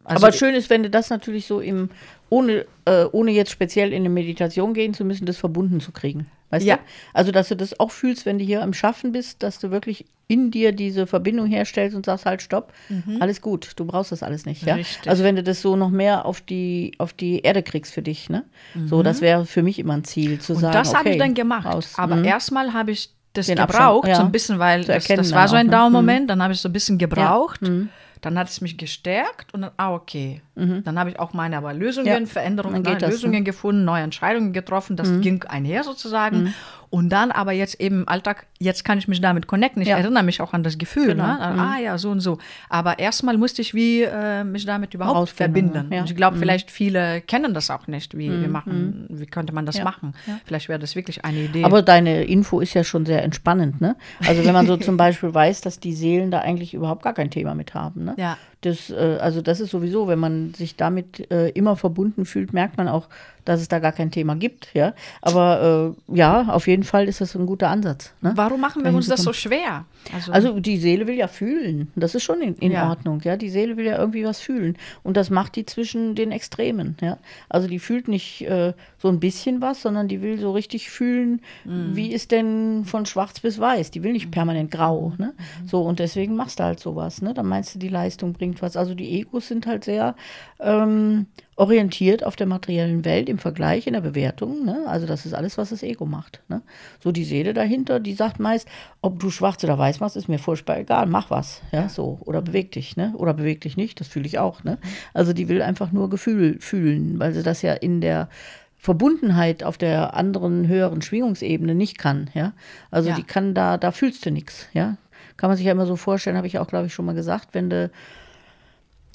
[0.05, 1.89] Also, Aber schön ist, wenn du das natürlich so im,
[2.29, 6.27] ohne, äh, ohne jetzt speziell in eine Meditation gehen zu müssen, das verbunden zu kriegen.
[6.53, 6.75] Weißt Ja.
[6.77, 6.81] du?
[7.13, 10.05] Also, dass du das auch fühlst, wenn du hier am Schaffen bist, dass du wirklich
[10.27, 12.71] in dir diese Verbindung herstellst und sagst, halt, stopp,
[13.19, 14.63] alles gut, du brauchst das alles nicht.
[14.65, 14.73] Ja?
[14.75, 14.79] Mhm.
[14.79, 15.09] Richtig.
[15.09, 18.29] Also, wenn du das so noch mehr auf die, auf die Erde kriegst für dich,
[18.29, 18.43] ne?
[18.85, 20.55] So, das wäre für mich immer ein Ziel, zu Mhm.
[20.57, 21.65] und sagen, das habe okay, ich dann gemacht.
[21.65, 21.93] raus.
[21.97, 22.25] Aber Mhm.
[22.25, 24.15] erstmal habe ich das Den gebraucht, ja.
[24.15, 25.71] so ein bisschen, weil das, das war so ein ne?
[25.71, 26.29] Dauermoment.
[26.29, 27.63] Dann habe ich so ein bisschen gebraucht.
[27.63, 27.89] Mhm.
[28.21, 30.41] Dann hat es mich gestärkt und dann, ah, okay.
[30.55, 32.25] Dann habe ich auch meine aber Lösungen, Ja.
[32.27, 33.43] Veränderungen, neue das, Lösungen ne?
[33.43, 34.95] gefunden, neue Entscheidungen getroffen.
[34.95, 36.53] Das ging einher sozusagen.
[36.91, 39.81] Und dann aber jetzt eben im Alltag, jetzt kann ich mich damit connecten.
[39.81, 39.97] Ich Ja.
[39.97, 41.07] erinnere mich auch an das Gefühl.
[41.07, 41.25] Genau.
[41.25, 41.39] Ne?
[41.41, 42.37] Ah ja, so und so.
[42.69, 45.91] Aber erstmal musste ich wie äh, mich damit überhaupt Herausfinden, verbinden.
[45.91, 46.01] ja.
[46.01, 48.15] Und ich glaube, vielleicht viele kennen das auch nicht.
[48.15, 50.13] Wie, wie, machen, wie könnte man das machen?
[50.45, 51.63] Vielleicht wäre das wirklich eine Idee.
[51.63, 53.95] Aber deine Info ist ja schon sehr entspannend, ne?
[54.27, 57.31] Also wenn man so zum Beispiel weiß, dass die Seelen da eigentlich überhaupt gar kein
[57.31, 58.13] Thema mit haben, ne?
[58.17, 58.37] Ja.
[58.63, 62.77] Das, äh, also das ist sowieso, wenn man sich damit äh, immer verbunden fühlt, merkt
[62.77, 63.09] man auch,
[63.45, 64.93] dass es da gar kein Thema gibt, ja.
[65.21, 68.13] Aber äh, ja, auf jeden Fall ist das ein guter Ansatz.
[68.21, 68.33] Ne?
[68.35, 69.85] Warum machen wir Dahin uns das so schwer?
[70.31, 71.91] Also die Seele will ja fühlen.
[71.95, 72.89] Das ist schon in, in Ja.
[72.89, 73.37] Ordnung, ja.
[73.37, 74.77] Die Seele will ja irgendwie was fühlen.
[75.03, 77.17] Und das macht die zwischen den Extremen, ja.
[77.49, 81.41] Also die fühlt nicht äh, so ein bisschen was, sondern die will so richtig fühlen,
[81.65, 81.95] Mhm.
[81.95, 83.91] wie ist denn von schwarz bis weiß.
[83.91, 85.33] Die will nicht permanent grau, ne.
[85.65, 87.33] So, und deswegen machst du halt sowas, ne.
[87.33, 88.75] Dann meinst du, die Leistung bringt was.
[88.77, 90.15] Also die Egos sind halt sehr
[90.59, 94.65] ähm, orientiert auf der materiellen Welt im Vergleich, in der Bewertung.
[94.65, 94.83] Ne?
[94.87, 96.41] Also das ist alles, was das Ego macht.
[96.47, 96.61] Ne?
[96.99, 98.67] So die Seele dahinter, die sagt meist,
[99.01, 101.61] ob du schwarz oder weiß machst, ist mir furchtbar egal, mach was.
[101.71, 102.17] Ja, so.
[102.21, 103.13] Oder beweg dich, ne?
[103.17, 104.63] Oder beweg dich nicht, das fühle ich auch.
[104.63, 104.77] Ne?
[105.13, 108.29] Also die will einfach nur Gefühl fühlen, weil sie das ja in der
[108.77, 112.51] Verbundenheit auf der anderen höheren Schwingungsebene nicht kann, ja.
[112.91, 113.15] Also Ja.
[113.15, 114.97] die kann da, da fühlst du nichts, ja.
[115.37, 117.49] Kann man sich ja immer so vorstellen, habe ich auch, glaube ich, schon mal gesagt,
[117.53, 117.89] wenn du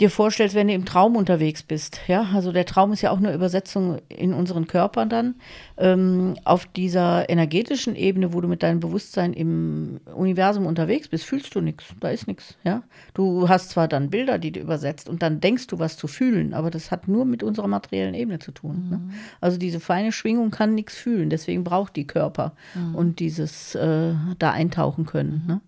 [0.00, 2.00] dir vorstellst, wenn du im Traum unterwegs bist.
[2.06, 5.34] Ja, also der Traum ist ja auch eine Übersetzung in unseren Körpern dann.
[5.76, 11.54] Ähm, auf dieser energetischen Ebene, wo du mit deinem Bewusstsein im Universum unterwegs bist, fühlst
[11.54, 11.84] du nichts.
[12.00, 12.56] Da ist nichts.
[12.64, 12.82] Ja,
[13.14, 16.54] du hast zwar dann Bilder, die du übersetzt und dann denkst du, was zu fühlen,
[16.54, 18.88] aber das hat nur mit unserer materiellen Ebene zu tun.
[18.90, 19.00] Ne?
[19.40, 21.30] Also diese feine Schwingung kann nichts fühlen.
[21.30, 22.52] Deswegen braucht die Körper
[22.94, 25.44] und dieses äh, da eintauchen können.
[25.46, 25.60] Ne?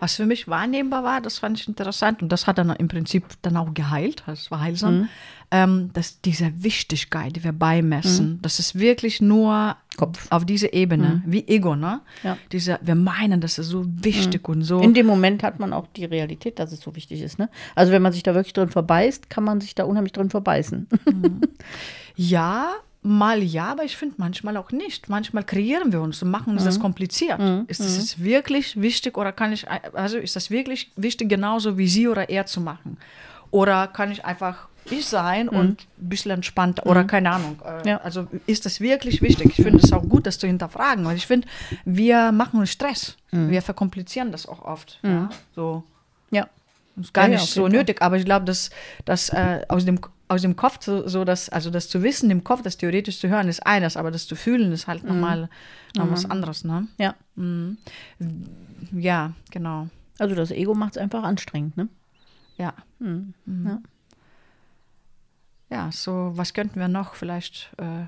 [0.00, 3.24] Was für mich wahrnehmbar war, das fand ich interessant und das hat dann im Prinzip
[3.42, 5.08] dann auch geheilt, das war heilsam, Mhm.
[5.50, 10.26] ähm, dass diese Wichtigkeit, die wir beimessen, das ist wirklich nur Kopf.
[10.30, 12.00] auf diese Ebene, wie Ego, ne?
[12.22, 12.26] Mhm.
[12.26, 12.38] Ja.
[12.52, 14.80] Diese, wir meinen, das ist so wichtig und so.
[14.80, 17.38] In dem Moment hat man auch die Realität, dass es so wichtig ist.
[17.38, 17.48] Ne?
[17.74, 20.88] Also wenn man sich da wirklich drin verbeißt, kann man sich da unheimlich drin verbeißen.
[22.18, 22.70] Ja,
[23.06, 25.08] mal ja, aber ich finde manchmal auch nicht.
[25.08, 26.66] Manchmal kreieren wir uns und machen uns Mhm.
[26.66, 27.40] das kompliziert.
[27.68, 31.88] Ist es jetzt wirklich wichtig oder kann ich, also ist das wirklich wichtig, genauso wie
[31.88, 32.98] sie oder er zu machen?
[33.50, 37.58] Oder kann ich einfach ich sein und ein bisschen entspannter oder keine Ahnung.
[37.64, 37.88] Äh, Mhm.
[37.88, 37.96] Ja.
[38.02, 39.50] Also ist das wirklich wichtig?
[39.58, 41.48] Ich finde es auch gut, das zu hinterfragen, weil ich finde,
[41.84, 43.16] wir machen uns Stress.
[43.32, 43.50] Mhm.
[43.50, 45.00] Wir verkomplizieren das auch oft.
[45.02, 45.28] Ja?
[45.56, 45.82] So.
[46.30, 46.46] ja.
[47.00, 48.70] Ist gar Ja, nicht so nötig, aber ich glaube, dass,
[49.04, 52.44] dass äh, aus, dem, aus dem Kopf so, so das, also das zu wissen, im
[52.44, 55.48] Kopf, das theoretisch zu hören, ist eines, aber das zu fühlen ist halt nochmal
[55.96, 56.88] noch was anderes, ne?
[56.98, 57.14] ja.
[58.92, 59.88] Ja, genau.
[60.18, 61.76] Also das Ego macht es einfach anstrengend.
[61.76, 61.88] Ne?
[62.56, 62.74] Ja.
[62.98, 63.34] Mhm.
[63.46, 63.80] Ja.
[65.68, 67.14] Ja, so, was könnten wir noch?
[67.14, 68.06] Vielleicht äh,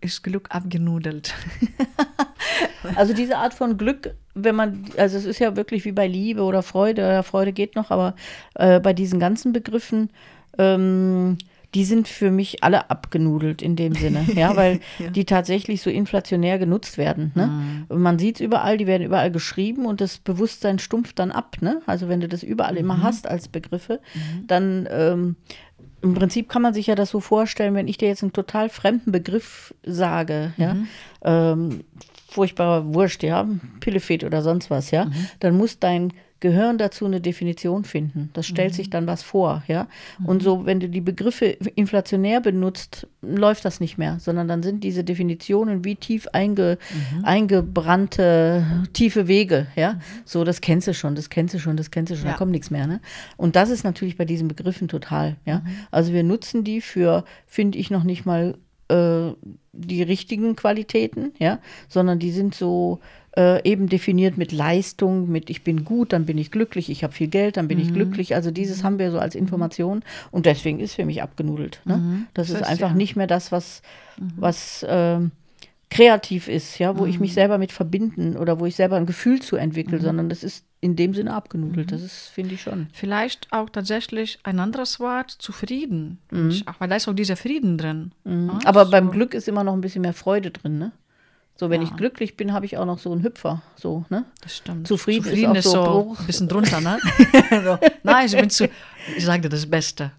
[0.00, 1.34] ist Glück abgenudelt.
[2.96, 6.42] Also diese Art von Glück, wenn man, also es ist ja wirklich wie bei Liebe
[6.42, 8.14] oder Freude, Freude geht noch, aber
[8.54, 10.10] äh, bei diesen ganzen Begriffen,
[10.58, 11.38] ähm,
[11.74, 14.80] die sind für mich alle abgenudelt in dem Sinne, ja, weil
[15.14, 17.32] die tatsächlich so inflationär genutzt werden.
[17.34, 17.84] Ne?
[17.88, 21.56] Und Man sieht es überall, die werden überall geschrieben und das Bewusstsein stumpft dann ab.
[21.60, 21.82] Ne?
[21.86, 24.00] Also wenn du das überall immer hast als Begriffe,
[24.46, 25.36] dann ähm,
[26.00, 28.68] im Prinzip kann man sich ja das so vorstellen, wenn ich dir jetzt einen total
[28.68, 30.76] fremden Begriff sage, ja,
[31.22, 31.84] ähm,
[32.28, 33.48] furchtbarer Wurscht, ja,
[33.80, 38.30] Pillefet oder sonst was, ja, dann muss dein gehören dazu eine Definition finden.
[38.32, 38.76] Das stellt Mhm.
[38.76, 39.88] sich dann was vor, ja.
[40.24, 44.84] Und so, wenn du die Begriffe inflationär benutzt, läuft das nicht mehr, sondern dann sind
[44.84, 46.78] diese Definitionen wie tief einge,
[47.18, 47.24] Mhm.
[47.24, 49.98] eingebrannte tiefe Wege, ja.
[50.24, 52.32] So, das kennst du schon, das kennst du schon, das kennst du schon, Ja.
[52.32, 53.00] da kommt nichts mehr, ne?
[53.36, 55.58] Und das ist natürlich bei diesen Begriffen total, ja.
[55.60, 55.66] Mhm.
[55.90, 58.56] Also wir nutzen die für, finde ich, noch nicht mal
[58.90, 59.34] äh,
[59.74, 63.00] die richtigen Qualitäten, ja, sondern die sind so
[63.38, 67.12] äh, eben definiert mit Leistung, mit ich bin gut, dann bin ich glücklich, ich habe
[67.12, 67.84] viel Geld, dann bin Mhm.
[67.84, 68.34] ich glücklich.
[68.34, 71.80] Also dieses haben wir so als Information und deswegen ist für mich abgenudelt.
[71.84, 72.26] Ne?
[72.34, 73.82] Das, Das ist einfach ja- nicht mehr das, was,
[74.36, 75.30] was ähm,
[75.90, 79.40] kreativ ist, ja, wo ich mich selber mit verbinden oder wo ich selber ein Gefühl
[79.40, 81.90] zu entwickle, sondern das ist in dem Sinne abgenudelt.
[81.92, 82.88] Das ist, finde ich schon.
[82.92, 86.18] Vielleicht auch tatsächlich ein anderes Wort, zufrieden.
[86.30, 86.62] Mhm.
[86.66, 88.12] Ach, weil da ist auch dieser Frieden drin.
[88.26, 88.90] Ja, Aber so.
[88.90, 90.92] beim Glück ist immer noch ein bisschen mehr Freude drin, ne?
[91.60, 91.88] So, wenn Ja.
[91.88, 94.24] ich glücklich bin, habe ich auch noch so einen Hüpfer, so, ne?
[94.42, 94.86] Das stimmt.
[94.86, 96.20] Zufrieden ist auch so Bruch.
[96.20, 96.98] ein bisschen drunter, ne?
[97.64, 97.78] so.
[98.04, 98.68] Nein, ich bin zu.
[99.16, 100.12] Ich sage dir das Beste.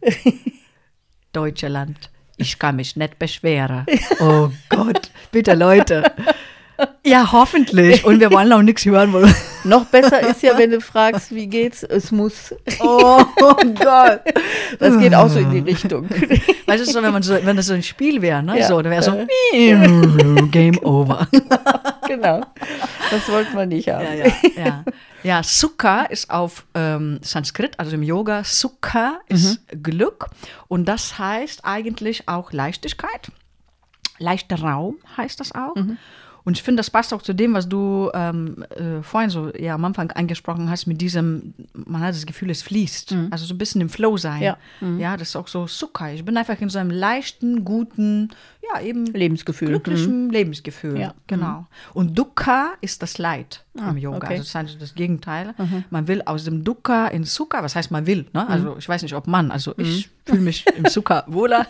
[1.32, 2.10] Deutsche Land.
[2.38, 3.86] Ich kann mich nicht beschweren.
[4.20, 6.12] Oh Gott, bitte Leute.
[7.06, 8.04] Ja, hoffentlich.
[8.06, 9.12] Und wir wollen auch nichts hören.
[9.14, 9.20] Wo
[9.64, 11.84] Noch besser ist ja, wenn du fragst, wie geht's?
[11.84, 12.54] Es muss.
[12.80, 14.22] oh Gott.
[14.80, 16.10] Das geht auch so in die Richtung.
[16.66, 18.60] Weißt du, so, wenn, man so, wenn das so ein Spiel wäre, ne?
[18.60, 18.68] Ja.
[18.68, 19.26] So, dann wäre so
[20.52, 21.28] Game over.
[22.08, 22.42] genau.
[23.12, 24.06] Das wollten wir nicht haben.
[24.06, 24.84] Ja, ja, ja.
[25.22, 30.28] Ja, Sukha ist auf ähm, Sanskrit, also im Yoga, Sukha ist Glück
[30.70, 33.30] und das heißt eigentlich auch Leichtigkeit.
[34.18, 35.76] Leichter Raum heißt das auch.
[36.44, 39.76] Und ich finde, das passt auch zu dem, was du ähm, äh, vorhin so ja,
[39.76, 43.16] am Anfang angesprochen hast, mit diesem, man hat das Gefühl, es fließt.
[43.30, 44.42] Also so ein bisschen im Flow sein.
[44.42, 44.58] Ja.
[44.98, 46.12] ja, das ist auch so Sukha.
[46.12, 48.30] Ich bin einfach in so einem leichten, guten,
[48.62, 49.70] ja, eben Lebensgefühl.
[49.70, 51.00] glücklichen Lebensgefühl.
[51.00, 51.14] Ja.
[51.28, 51.66] Genau.
[51.94, 54.18] Und Dukkha ist das Leid im Yoga.
[54.18, 54.28] okay.
[54.28, 55.54] Also das ist eigentlich das Gegenteil.
[55.90, 58.26] Man will aus dem Dukkha in Sukha, was heißt man will?
[58.34, 58.48] Ne?
[58.48, 61.68] Also ich weiß nicht, ob man, also ich fühle mich im Sukha wohler.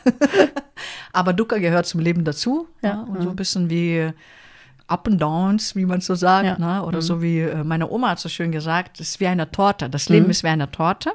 [1.13, 2.67] Aber Dukkha gehört zum Leben dazu.
[2.81, 2.97] Ja.
[2.97, 3.05] Ne?
[3.05, 4.11] Und so ein bisschen wie
[4.89, 6.45] Up and Downs, wie man so sagt.
[6.45, 6.57] Ja.
[6.57, 6.83] Ne?
[6.85, 9.89] Oder so wie äh, meine Oma hat so schön gesagt, es ist wie eine Torte.
[9.89, 11.11] Das Leben ist wie eine Torte.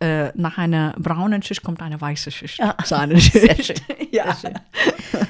[0.00, 2.58] Äh, nach einer braunen Schicht kommt eine weiße Schicht.
[2.66, 2.74] Ja.
[2.84, 3.32] Sahneschicht.
[3.32, 3.76] Sehr schön.
[4.10, 4.36] Ja.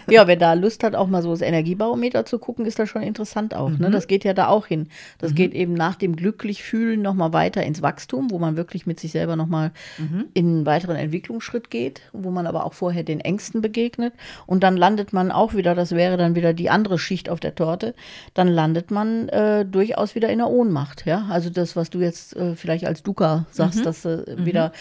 [0.09, 3.03] Ja, wer da Lust hat, auch mal so das Energiebarometer zu gucken, ist das schon
[3.03, 3.69] interessant auch.
[3.71, 3.79] Mhm.
[3.79, 3.91] Ne?
[3.91, 4.89] Das geht ja da auch hin.
[5.19, 9.13] Das geht eben nach dem Glücklichfühlen nochmal weiter ins Wachstum, wo man wirklich mit sich
[9.13, 10.27] selber nochmal Mhm.
[10.35, 14.13] in einen weiteren Entwicklungsschritt geht, wo man aber auch vorher den Ängsten begegnet.
[14.47, 17.55] Und dann landet man auch wieder, das wäre dann wieder die andere Schicht auf der
[17.55, 17.95] Torte,
[18.35, 21.05] dann landet man äh, durchaus wieder in der Ohnmacht.
[21.07, 21.27] Ja?
[21.31, 23.85] Also das, was du jetzt äh, vielleicht als Duca sagst, Mhm.
[23.85, 24.03] dass
[24.47, 24.73] du wieder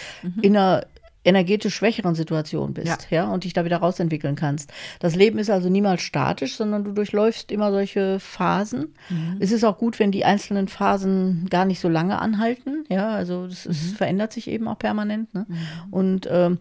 [0.41, 0.85] in einer
[1.25, 3.31] energetisch schwächeren Situation bist, ja.
[3.31, 4.71] und dich da wieder rausentwickeln kannst.
[4.99, 8.93] Das Leben ist also niemals statisch, sondern du durchläufst immer solche Phasen.
[9.39, 13.45] Es ist auch gut, wenn die einzelnen Phasen gar nicht so lange anhalten, ja, also
[13.45, 15.47] es verändert sich eben auch permanent, ne?
[15.89, 16.59] Und ähm,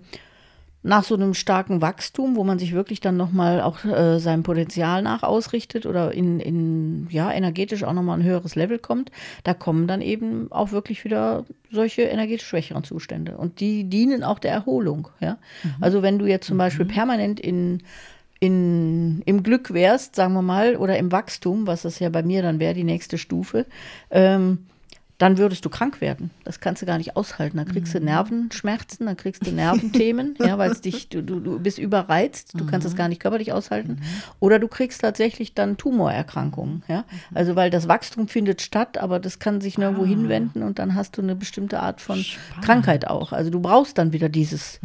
[0.84, 5.00] nach so einem starken Wachstum, wo man sich wirklich dann nochmal auch äh, seinem Potenzial
[5.00, 9.10] nach ausrichtet oder in, in ja, energetisch auch nochmal ein höheres Level kommt,
[9.44, 13.38] da kommen dann eben auch wirklich wieder solche energetisch schwächeren Zustände.
[13.38, 15.08] Und die dienen auch der Erholung.
[15.20, 15.38] Ja?
[15.80, 17.82] Also wenn du jetzt zum Beispiel permanent in
[18.40, 22.42] in, im Glück wärst, sagen wir mal, oder im Wachstum, was das ja bei mir
[22.42, 23.64] dann wäre, die nächste Stufe,
[24.10, 24.66] ähm,
[25.18, 26.30] dann würdest du krank werden.
[26.44, 27.56] Das kannst du gar nicht aushalten.
[27.56, 31.58] Dann kriegst du Nervenschmerzen, dann kriegst du Nerventhemen, ja, weil es dich, du, du, du
[31.60, 34.00] bist überreizt, du kannst es gar nicht körperlich aushalten.
[34.40, 37.04] Oder du kriegst tatsächlich dann Tumorerkrankungen, ja.
[37.32, 41.16] Also weil das Wachstum findet statt, aber das kann sich nirgendwo hinwenden und dann hast
[41.16, 42.24] du eine bestimmte Art von
[42.60, 43.32] Krankheit auch.
[43.32, 44.80] Also du brauchst dann wieder dieses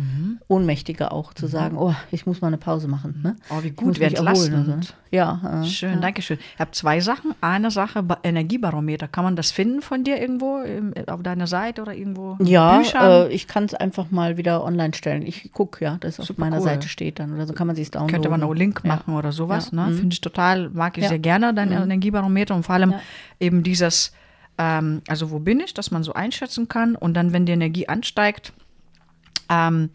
[0.48, 3.20] Ohnmächtige auch, zu sagen, oh, ich muss mal eine Pause machen.
[3.24, 3.36] Ne?
[3.50, 4.54] Oh, wie gut, wie mich erholen und so.
[4.72, 4.94] entlastend.
[5.12, 6.38] Ja, äh, Schön, danke schön.
[6.54, 7.34] Ich habe zwei Sachen.
[7.42, 9.08] Eine Sache, Ba- Energiebarometer.
[9.08, 10.60] Kann man das finden von dir irgendwo
[11.08, 12.38] auf deiner Seite oder irgendwo?
[12.44, 15.22] Ja, äh, ich kann es einfach mal wieder online stellen.
[15.26, 16.64] Ich gucke, ja, das auf Super meiner cool.
[16.64, 17.34] Seite steht dann.
[17.34, 18.12] Oder so kann man sich downloaden.
[18.14, 18.96] Könnte man auch Link Ja.
[18.96, 19.72] machen oder sowas.
[19.72, 19.88] Ja.
[19.88, 19.94] Ne?
[19.96, 21.10] Finde ich total, mag ich Ja.
[21.10, 23.02] sehr gerne, dein Energiebarometer und vor allem Ja.
[23.40, 24.12] eben dieses,
[24.58, 27.88] ähm, also wo bin ich, dass man so einschätzen kann und dann, wenn die Energie
[27.88, 28.54] ansteigt,
[29.50, 29.90] ähm,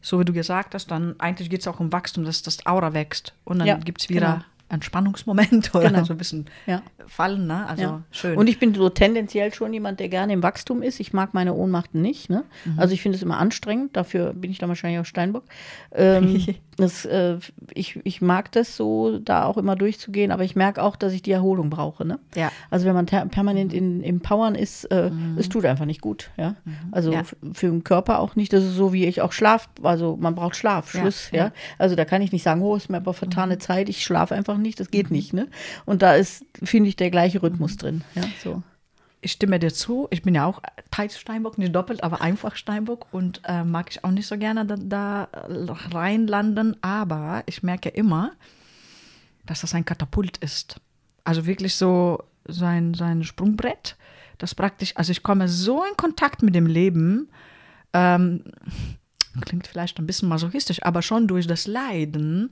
[0.00, 2.94] so wie du gesagt hast, dann eigentlich geht es auch um Wachstum, dass das Aura
[2.94, 4.44] wächst und dann Ja, gibt es wieder genau.
[4.68, 6.04] Einen Spannungsmoment oder Genau.
[6.04, 6.82] so ein bisschen Ja.
[7.06, 7.46] fallen.
[7.46, 7.66] Ne?
[7.66, 8.02] Also Ja.
[8.10, 8.36] schön.
[8.36, 11.00] Und ich bin so tendenziell schon jemand, der gerne im Wachstum ist.
[11.00, 12.28] Ich mag meine Ohnmachten nicht.
[12.30, 12.44] Ne?
[12.64, 12.78] Mhm.
[12.78, 13.96] Also ich finde es immer anstrengend.
[13.96, 15.44] Dafür bin ich dann wahrscheinlich auch Steinbock.
[15.92, 16.44] Ähm,
[16.76, 17.38] das, äh,
[17.72, 20.30] ich, ich mag das so, da auch immer durchzugehen.
[20.30, 22.04] Aber ich merke auch, dass ich die Erholung brauche.
[22.04, 22.18] Ne?
[22.34, 22.52] Ja.
[22.70, 26.30] Also wenn man permanent in, im Powern ist, äh, es tut einfach nicht gut.
[26.36, 26.56] Ja?
[26.92, 27.14] Also Mhm.
[27.14, 27.20] Ja.
[27.20, 28.52] f- für den Körper auch nicht.
[28.52, 29.68] Das ist so, wie ich auch schlaf.
[29.82, 31.30] Also man braucht Schlaf, Ja, Schluss.
[31.32, 31.46] Ja, ja.
[31.46, 31.52] Mhm.
[31.78, 33.88] Also da kann ich nicht sagen, oh, ist mir aber vertane Zeit.
[33.88, 34.80] Ich schlafe einfach nicht.
[34.80, 35.32] Das geht nicht.
[35.32, 35.48] Ne?
[35.86, 37.78] Und da ist, finde ich, der gleiche Rhythmus Mhm.
[37.78, 38.04] drin.
[38.14, 38.62] Ja, so.
[39.20, 40.06] ich stimme dir zu.
[40.10, 44.04] Ich bin ja auch teils Steinbock, nicht doppelt, aber einfach Steinbock und äh, mag ich
[44.04, 45.28] auch nicht so gerne da, da
[45.92, 46.76] reinlanden.
[46.82, 48.32] Aber ich merke immer,
[49.46, 50.80] dass das ein Katapult ist.
[51.24, 53.96] Also wirklich so, so, ein, so ein Sprungbrett.
[54.38, 57.28] Das praktisch, also ich komme so in Kontakt mit dem Leben.
[57.92, 58.44] Ähm,
[59.40, 62.50] klingt vielleicht ein bisschen masochistisch, aber schon durch das Leiden,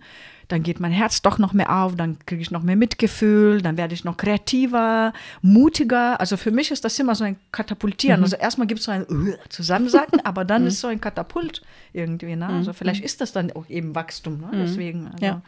[0.48, 3.76] dann geht mein Herz doch noch mehr auf, dann kriege ich noch mehr Mitgefühl, dann
[3.76, 6.20] werde ich noch kreativer, mutiger.
[6.20, 8.20] Also für mich ist das immer so ein Katapultieren.
[8.20, 8.24] Mhm.
[8.24, 9.06] Also erstmal gibt es so ein
[9.48, 10.68] Zusammensacken, aber dann mhm.
[10.68, 12.36] ist so ein Katapult irgendwie.
[12.36, 12.46] Ne?
[12.46, 14.40] Also vielleicht ist das dann auch eben Wachstum.
[14.40, 14.50] Ne?
[14.52, 15.42] Deswegen, also, ja.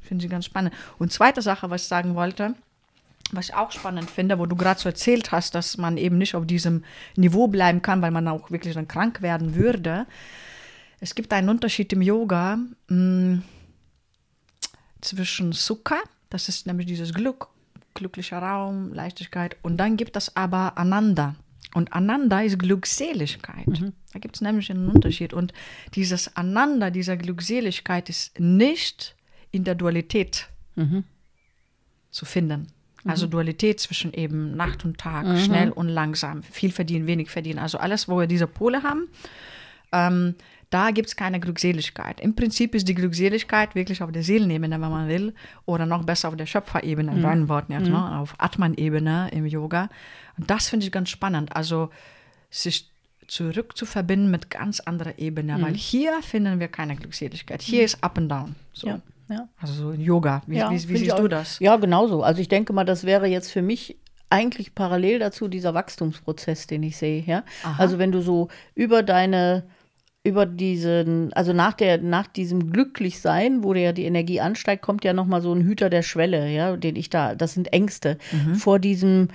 [0.00, 0.72] finde ich ganz spannend.
[0.98, 2.54] Und zweite Sache, was ich sagen wollte,
[3.32, 6.34] was ich auch spannend finde, wo du gerade so erzählt hast, dass man eben nicht
[6.34, 6.84] auf diesem
[7.16, 10.06] Niveau bleiben kann, weil man auch wirklich dann krank werden würde.
[11.00, 13.42] Es gibt einen Unterschied im Yoga mh, mm,
[15.00, 15.96] zwischen Sukha,
[16.30, 17.48] das ist nämlich dieses Glück,
[17.94, 21.36] glücklicher Raum, Leichtigkeit, und dann gibt es aber Ananda.
[21.74, 23.66] Und Ananda ist Glückseligkeit.
[23.66, 23.92] Mhm.
[24.12, 25.32] Da gibt es nämlich einen Unterschied.
[25.32, 25.52] Und
[25.94, 29.16] dieses Ananda, dieser Glückseligkeit ist nicht
[29.50, 31.02] in der Dualität mhm.
[32.12, 32.68] zu finden.
[33.04, 33.32] Also mhm.
[33.32, 35.38] Dualität zwischen eben Nacht und Tag, mhm.
[35.38, 37.58] schnell und langsam, viel verdienen, wenig verdienen.
[37.58, 39.08] Also alles, wo wir diese Pole haben,
[39.94, 40.34] ähm,
[40.74, 42.20] da gibt es keine Glückseligkeit.
[42.20, 45.32] Im Prinzip ist die Glückseligkeit wirklich auf der Seelenebene, wenn man will,
[45.66, 47.48] oder noch besser auf der Schöpferebene, in mhm.
[47.48, 47.92] Worten jetzt, mhm.
[47.92, 48.18] ne?
[48.18, 49.88] auf Atman-Ebene im Yoga.
[50.36, 51.54] Und das finde ich ganz spannend.
[51.54, 51.90] Also
[52.50, 52.90] sich
[53.28, 55.62] zurück zu verbinden mit ganz anderer Ebene, mhm.
[55.62, 57.62] weil hier finden wir keine Glückseligkeit.
[57.62, 57.84] Hier mhm.
[57.84, 58.56] ist Up and Down.
[58.72, 58.88] So.
[58.88, 59.48] Ja, ja.
[59.60, 60.42] Also Yoga.
[60.48, 61.60] Wie, ja, wie, wie siehst du das?
[61.60, 62.24] Ja, genauso.
[62.24, 63.96] Also ich denke mal, das wäre jetzt für mich
[64.28, 67.22] eigentlich parallel dazu dieser Wachstumsprozess, den ich sehe.
[67.22, 67.44] Ja?
[67.78, 69.62] Also wenn du so über deine
[70.24, 75.12] über diesen, also nach der, nach diesem Glücklichsein, wo ja die Energie ansteigt, kommt ja
[75.12, 78.54] nochmal so ein Hüter der Schwelle, ja, den ich da, das sind Ängste mhm.
[78.54, 79.28] vor diesem,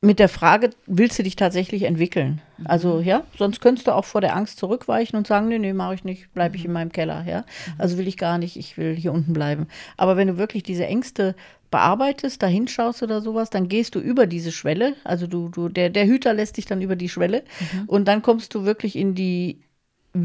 [0.00, 2.40] mit der Frage, willst du dich tatsächlich entwickeln?
[2.58, 2.66] Mhm.
[2.66, 5.94] Also, ja, sonst könntest du auch vor der Angst zurückweichen und sagen, nee, nee, mache
[5.94, 6.74] ich nicht, bleibe ich in mhm.
[6.74, 7.40] meinem Keller, ja.
[7.40, 7.74] Mhm.
[7.78, 9.68] Also will ich gar nicht, ich will hier unten bleiben.
[9.96, 11.36] Aber wenn du wirklich diese Ängste
[11.70, 14.94] bearbeitest, da hinschaust oder sowas, dann gehst du über diese Schwelle.
[15.04, 17.88] Also du, du, der, der Hüter lässt dich dann über die Schwelle mhm.
[17.88, 19.60] und dann kommst du wirklich in die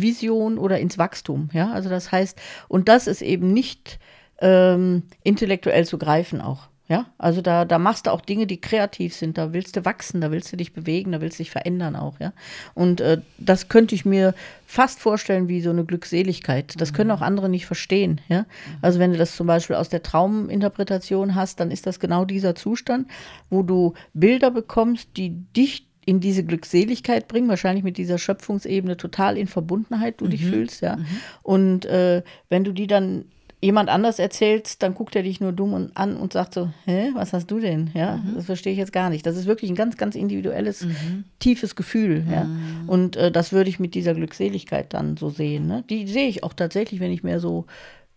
[0.02, 1.50] Vision oder ins Wachstum.
[1.54, 4.00] Ja, also das heißt, und das ist eben nicht
[4.40, 6.70] ähm, intellektuell zu greifen auch.
[6.90, 9.38] Ja, also da, da machst du auch Dinge, die kreativ sind.
[9.38, 12.20] Da willst du wachsen, da willst du dich bewegen, da willst du dich verändern auch.
[12.20, 12.34] Ja,
[12.74, 16.74] und äh, das könnte ich mir fast vorstellen wie so eine Glückseligkeit.
[16.80, 18.20] Das können auch andere nicht verstehen.
[18.28, 18.46] Ja,
[18.82, 22.54] also wenn du das zum Beispiel aus der Trauminterpretation hast, dann ist das genau dieser
[22.54, 23.08] Zustand,
[23.50, 29.38] wo du Bilder bekommst, die dich in diese Glückseligkeit bringen, wahrscheinlich mit dieser Schöpfungsebene total
[29.38, 30.30] in Verbundenheit du mhm.
[30.30, 30.98] dich fühlst, ja.
[30.98, 31.06] Mhm.
[31.42, 33.26] Und äh, wenn du die dann
[33.64, 37.12] jemand anders erzählst, dann guckt er dich nur dumm und an und sagt so, hä,
[37.14, 37.92] was hast du denn?
[37.94, 38.36] Ja, mhm.
[38.36, 39.26] das verstehe ich jetzt gar nicht.
[39.26, 41.24] Das ist wirklich ein ganz, ganz individuelles, mhm.
[41.40, 42.44] tiefes Gefühl, ja.
[42.44, 42.90] Mhm.
[42.90, 45.68] Und äh, das würde ich mit dieser Glückseligkeit dann so sehen.
[45.68, 45.86] Ne?
[45.90, 47.66] Die sehe ich auch tatsächlich, wenn ich mir so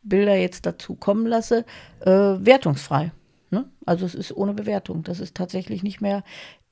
[0.03, 1.65] Bilder jetzt dazu kommen lasse,
[2.01, 3.13] äh, wertungsfrei.
[3.51, 3.67] Ne?
[3.85, 5.05] Also es ist ohne Bewertung.
[5.05, 6.25] Das ist tatsächlich nicht mehr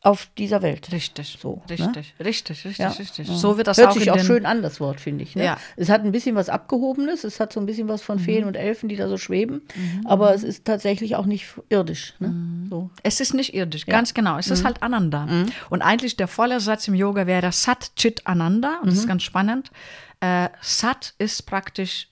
[0.05, 0.93] auf dieser Welt.
[0.93, 2.25] Richtig, so, richtig, ne?
[2.27, 2.89] richtig, richtig, ja.
[2.89, 3.27] richtig.
[3.27, 5.35] So wird das Hört auch sich auch schön an, das Wort, finde ich.
[5.35, 5.45] Ne?
[5.45, 5.57] Ja.
[5.77, 8.23] Es hat ein bisschen was Abgehobenes, es hat so ein bisschen was von mhm.
[8.23, 10.07] Feen und Elfen, die da so schweben, mhm.
[10.07, 12.13] aber es ist tatsächlich auch nicht irdisch.
[12.19, 12.29] Ne?
[12.29, 12.67] Mhm.
[12.69, 12.91] So.
[13.03, 13.93] Es ist nicht irdisch, ja.
[13.93, 14.37] ganz genau.
[14.37, 14.67] Es ist mhm.
[14.67, 15.25] halt Ananda.
[15.25, 15.47] Mhm.
[15.71, 19.09] Und eigentlich der volle Satz im Yoga wäre Sat Chit Ananda, und das ist mhm.
[19.09, 19.71] ganz spannend.
[20.21, 22.09] Äh, Sat ist praktisch,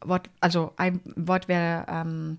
[0.00, 2.38] Wort, also ein Wort wäre ähm,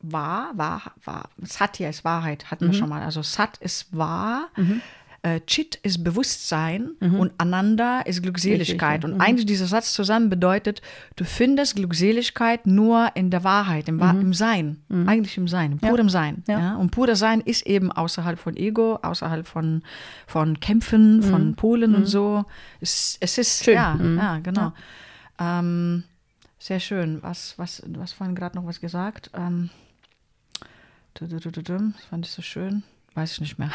[0.00, 1.28] wahr, wahr, wahr.
[1.42, 2.72] Satya ist Wahrheit, hatten mhm.
[2.72, 3.02] wir schon mal.
[3.02, 4.80] Also Sat ist wahr, mhm.
[5.22, 7.20] äh, Chit ist Bewusstsein mhm.
[7.20, 8.98] und Ananda ist Glückseligkeit.
[8.98, 9.20] Richtig, und mhm.
[9.20, 10.82] eigentlich dieser Satz zusammen bedeutet,
[11.16, 14.20] du findest Glückseligkeit nur in der Wahrheit, im, mhm.
[14.20, 15.08] im Sein, mhm.
[15.08, 16.12] eigentlich im Sein, im purem ja.
[16.12, 16.44] Sein.
[16.46, 16.58] Ja.
[16.58, 16.76] ja.
[16.76, 19.82] Und pures Sein ist eben außerhalb von Ego, außerhalb von,
[20.26, 22.44] von Kämpfen, von Polen und so.
[22.80, 23.74] Es, es ist, Schön.
[23.74, 24.72] ja, ja, genau.
[25.38, 26.04] Ähm,
[26.58, 27.22] sehr schön.
[27.22, 29.30] Was, was, was vorhin gerade noch was gesagt?
[29.34, 29.70] Ähm,
[31.20, 32.82] das fand ich so schön.
[33.14, 33.70] Weiß ich nicht mehr.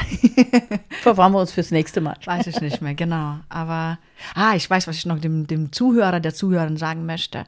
[1.02, 2.16] Verfahren wir uns fürs nächste Mal.
[2.26, 3.40] Weiß ich nicht mehr, genau.
[3.50, 3.98] Aber,
[4.36, 7.46] ah, ich weiß, was ich noch dem, dem Zuhörer, der Zuhörerin sagen möchte.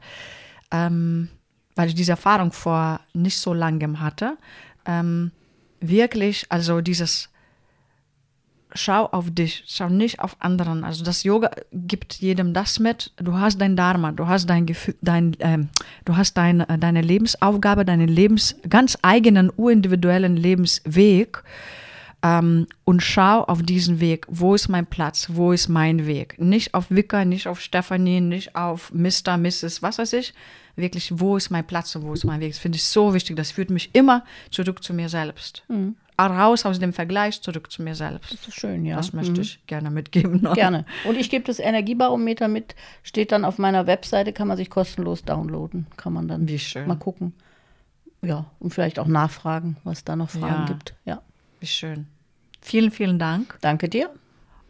[0.72, 1.28] Ähm,
[1.76, 4.36] weil ich diese Erfahrung vor nicht so langem hatte.
[4.86, 5.30] Ähm,
[5.80, 7.28] wirklich, also dieses
[8.74, 10.84] schau auf dich, schau nicht auf anderen.
[10.84, 13.12] Also das Yoga gibt jedem das mit.
[13.16, 15.68] Du hast dein Dharma, du hast dein Gefühl, dein, ähm,
[16.04, 21.42] du hast dein, äh, deine Lebensaufgabe, deinen Lebens, ganz eigenen, urindividuellen Lebensweg.
[22.22, 24.26] Ähm, und schau auf diesen Weg.
[24.28, 25.28] Wo ist mein Platz?
[25.30, 26.40] Wo ist mein Weg?
[26.40, 30.32] Nicht auf Wicker, nicht auf Stephanie, nicht auf Mr., Mrs., was weiß ich.
[30.74, 32.52] Wirklich, wo ist mein Platz und wo ist mein Weg?
[32.52, 33.36] Das finde ich so wichtig.
[33.36, 35.62] Das führt mich immer zurück zu mir selbst.
[35.68, 35.96] Mhm.
[36.18, 38.32] Raus aus dem Vergleich zurück zu mir selbst.
[38.32, 38.96] Das ist schön, ja.
[38.96, 39.40] Das möchte Mhm.
[39.40, 40.42] ich gerne mitgeben.
[40.42, 40.52] ne?
[40.54, 40.84] Gerne.
[41.04, 45.24] Und ich gebe das Energiebarometer mit, steht dann auf meiner Webseite, kann man sich kostenlos
[45.24, 45.86] downloaden.
[45.96, 46.86] Kann man dann Wie schön.
[46.86, 47.34] mal gucken.
[48.22, 50.64] Ja, und vielleicht auch nachfragen, was da noch Fragen Ja.
[50.66, 50.94] gibt.
[51.04, 51.22] Ja.
[51.60, 52.06] Wie schön.
[52.60, 53.58] Vielen, vielen Dank.
[53.60, 54.10] Danke dir.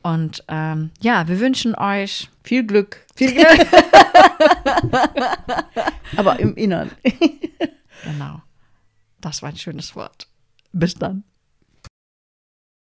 [0.03, 3.07] Und ähm, ja, wir wünschen euch Viel Glück.
[3.17, 3.67] Viel Glück.
[6.17, 6.91] Aber im Innern.
[8.05, 8.43] Genau.
[9.23, 10.29] Das war ein schönes Wort.
[10.75, 11.25] Bis dann.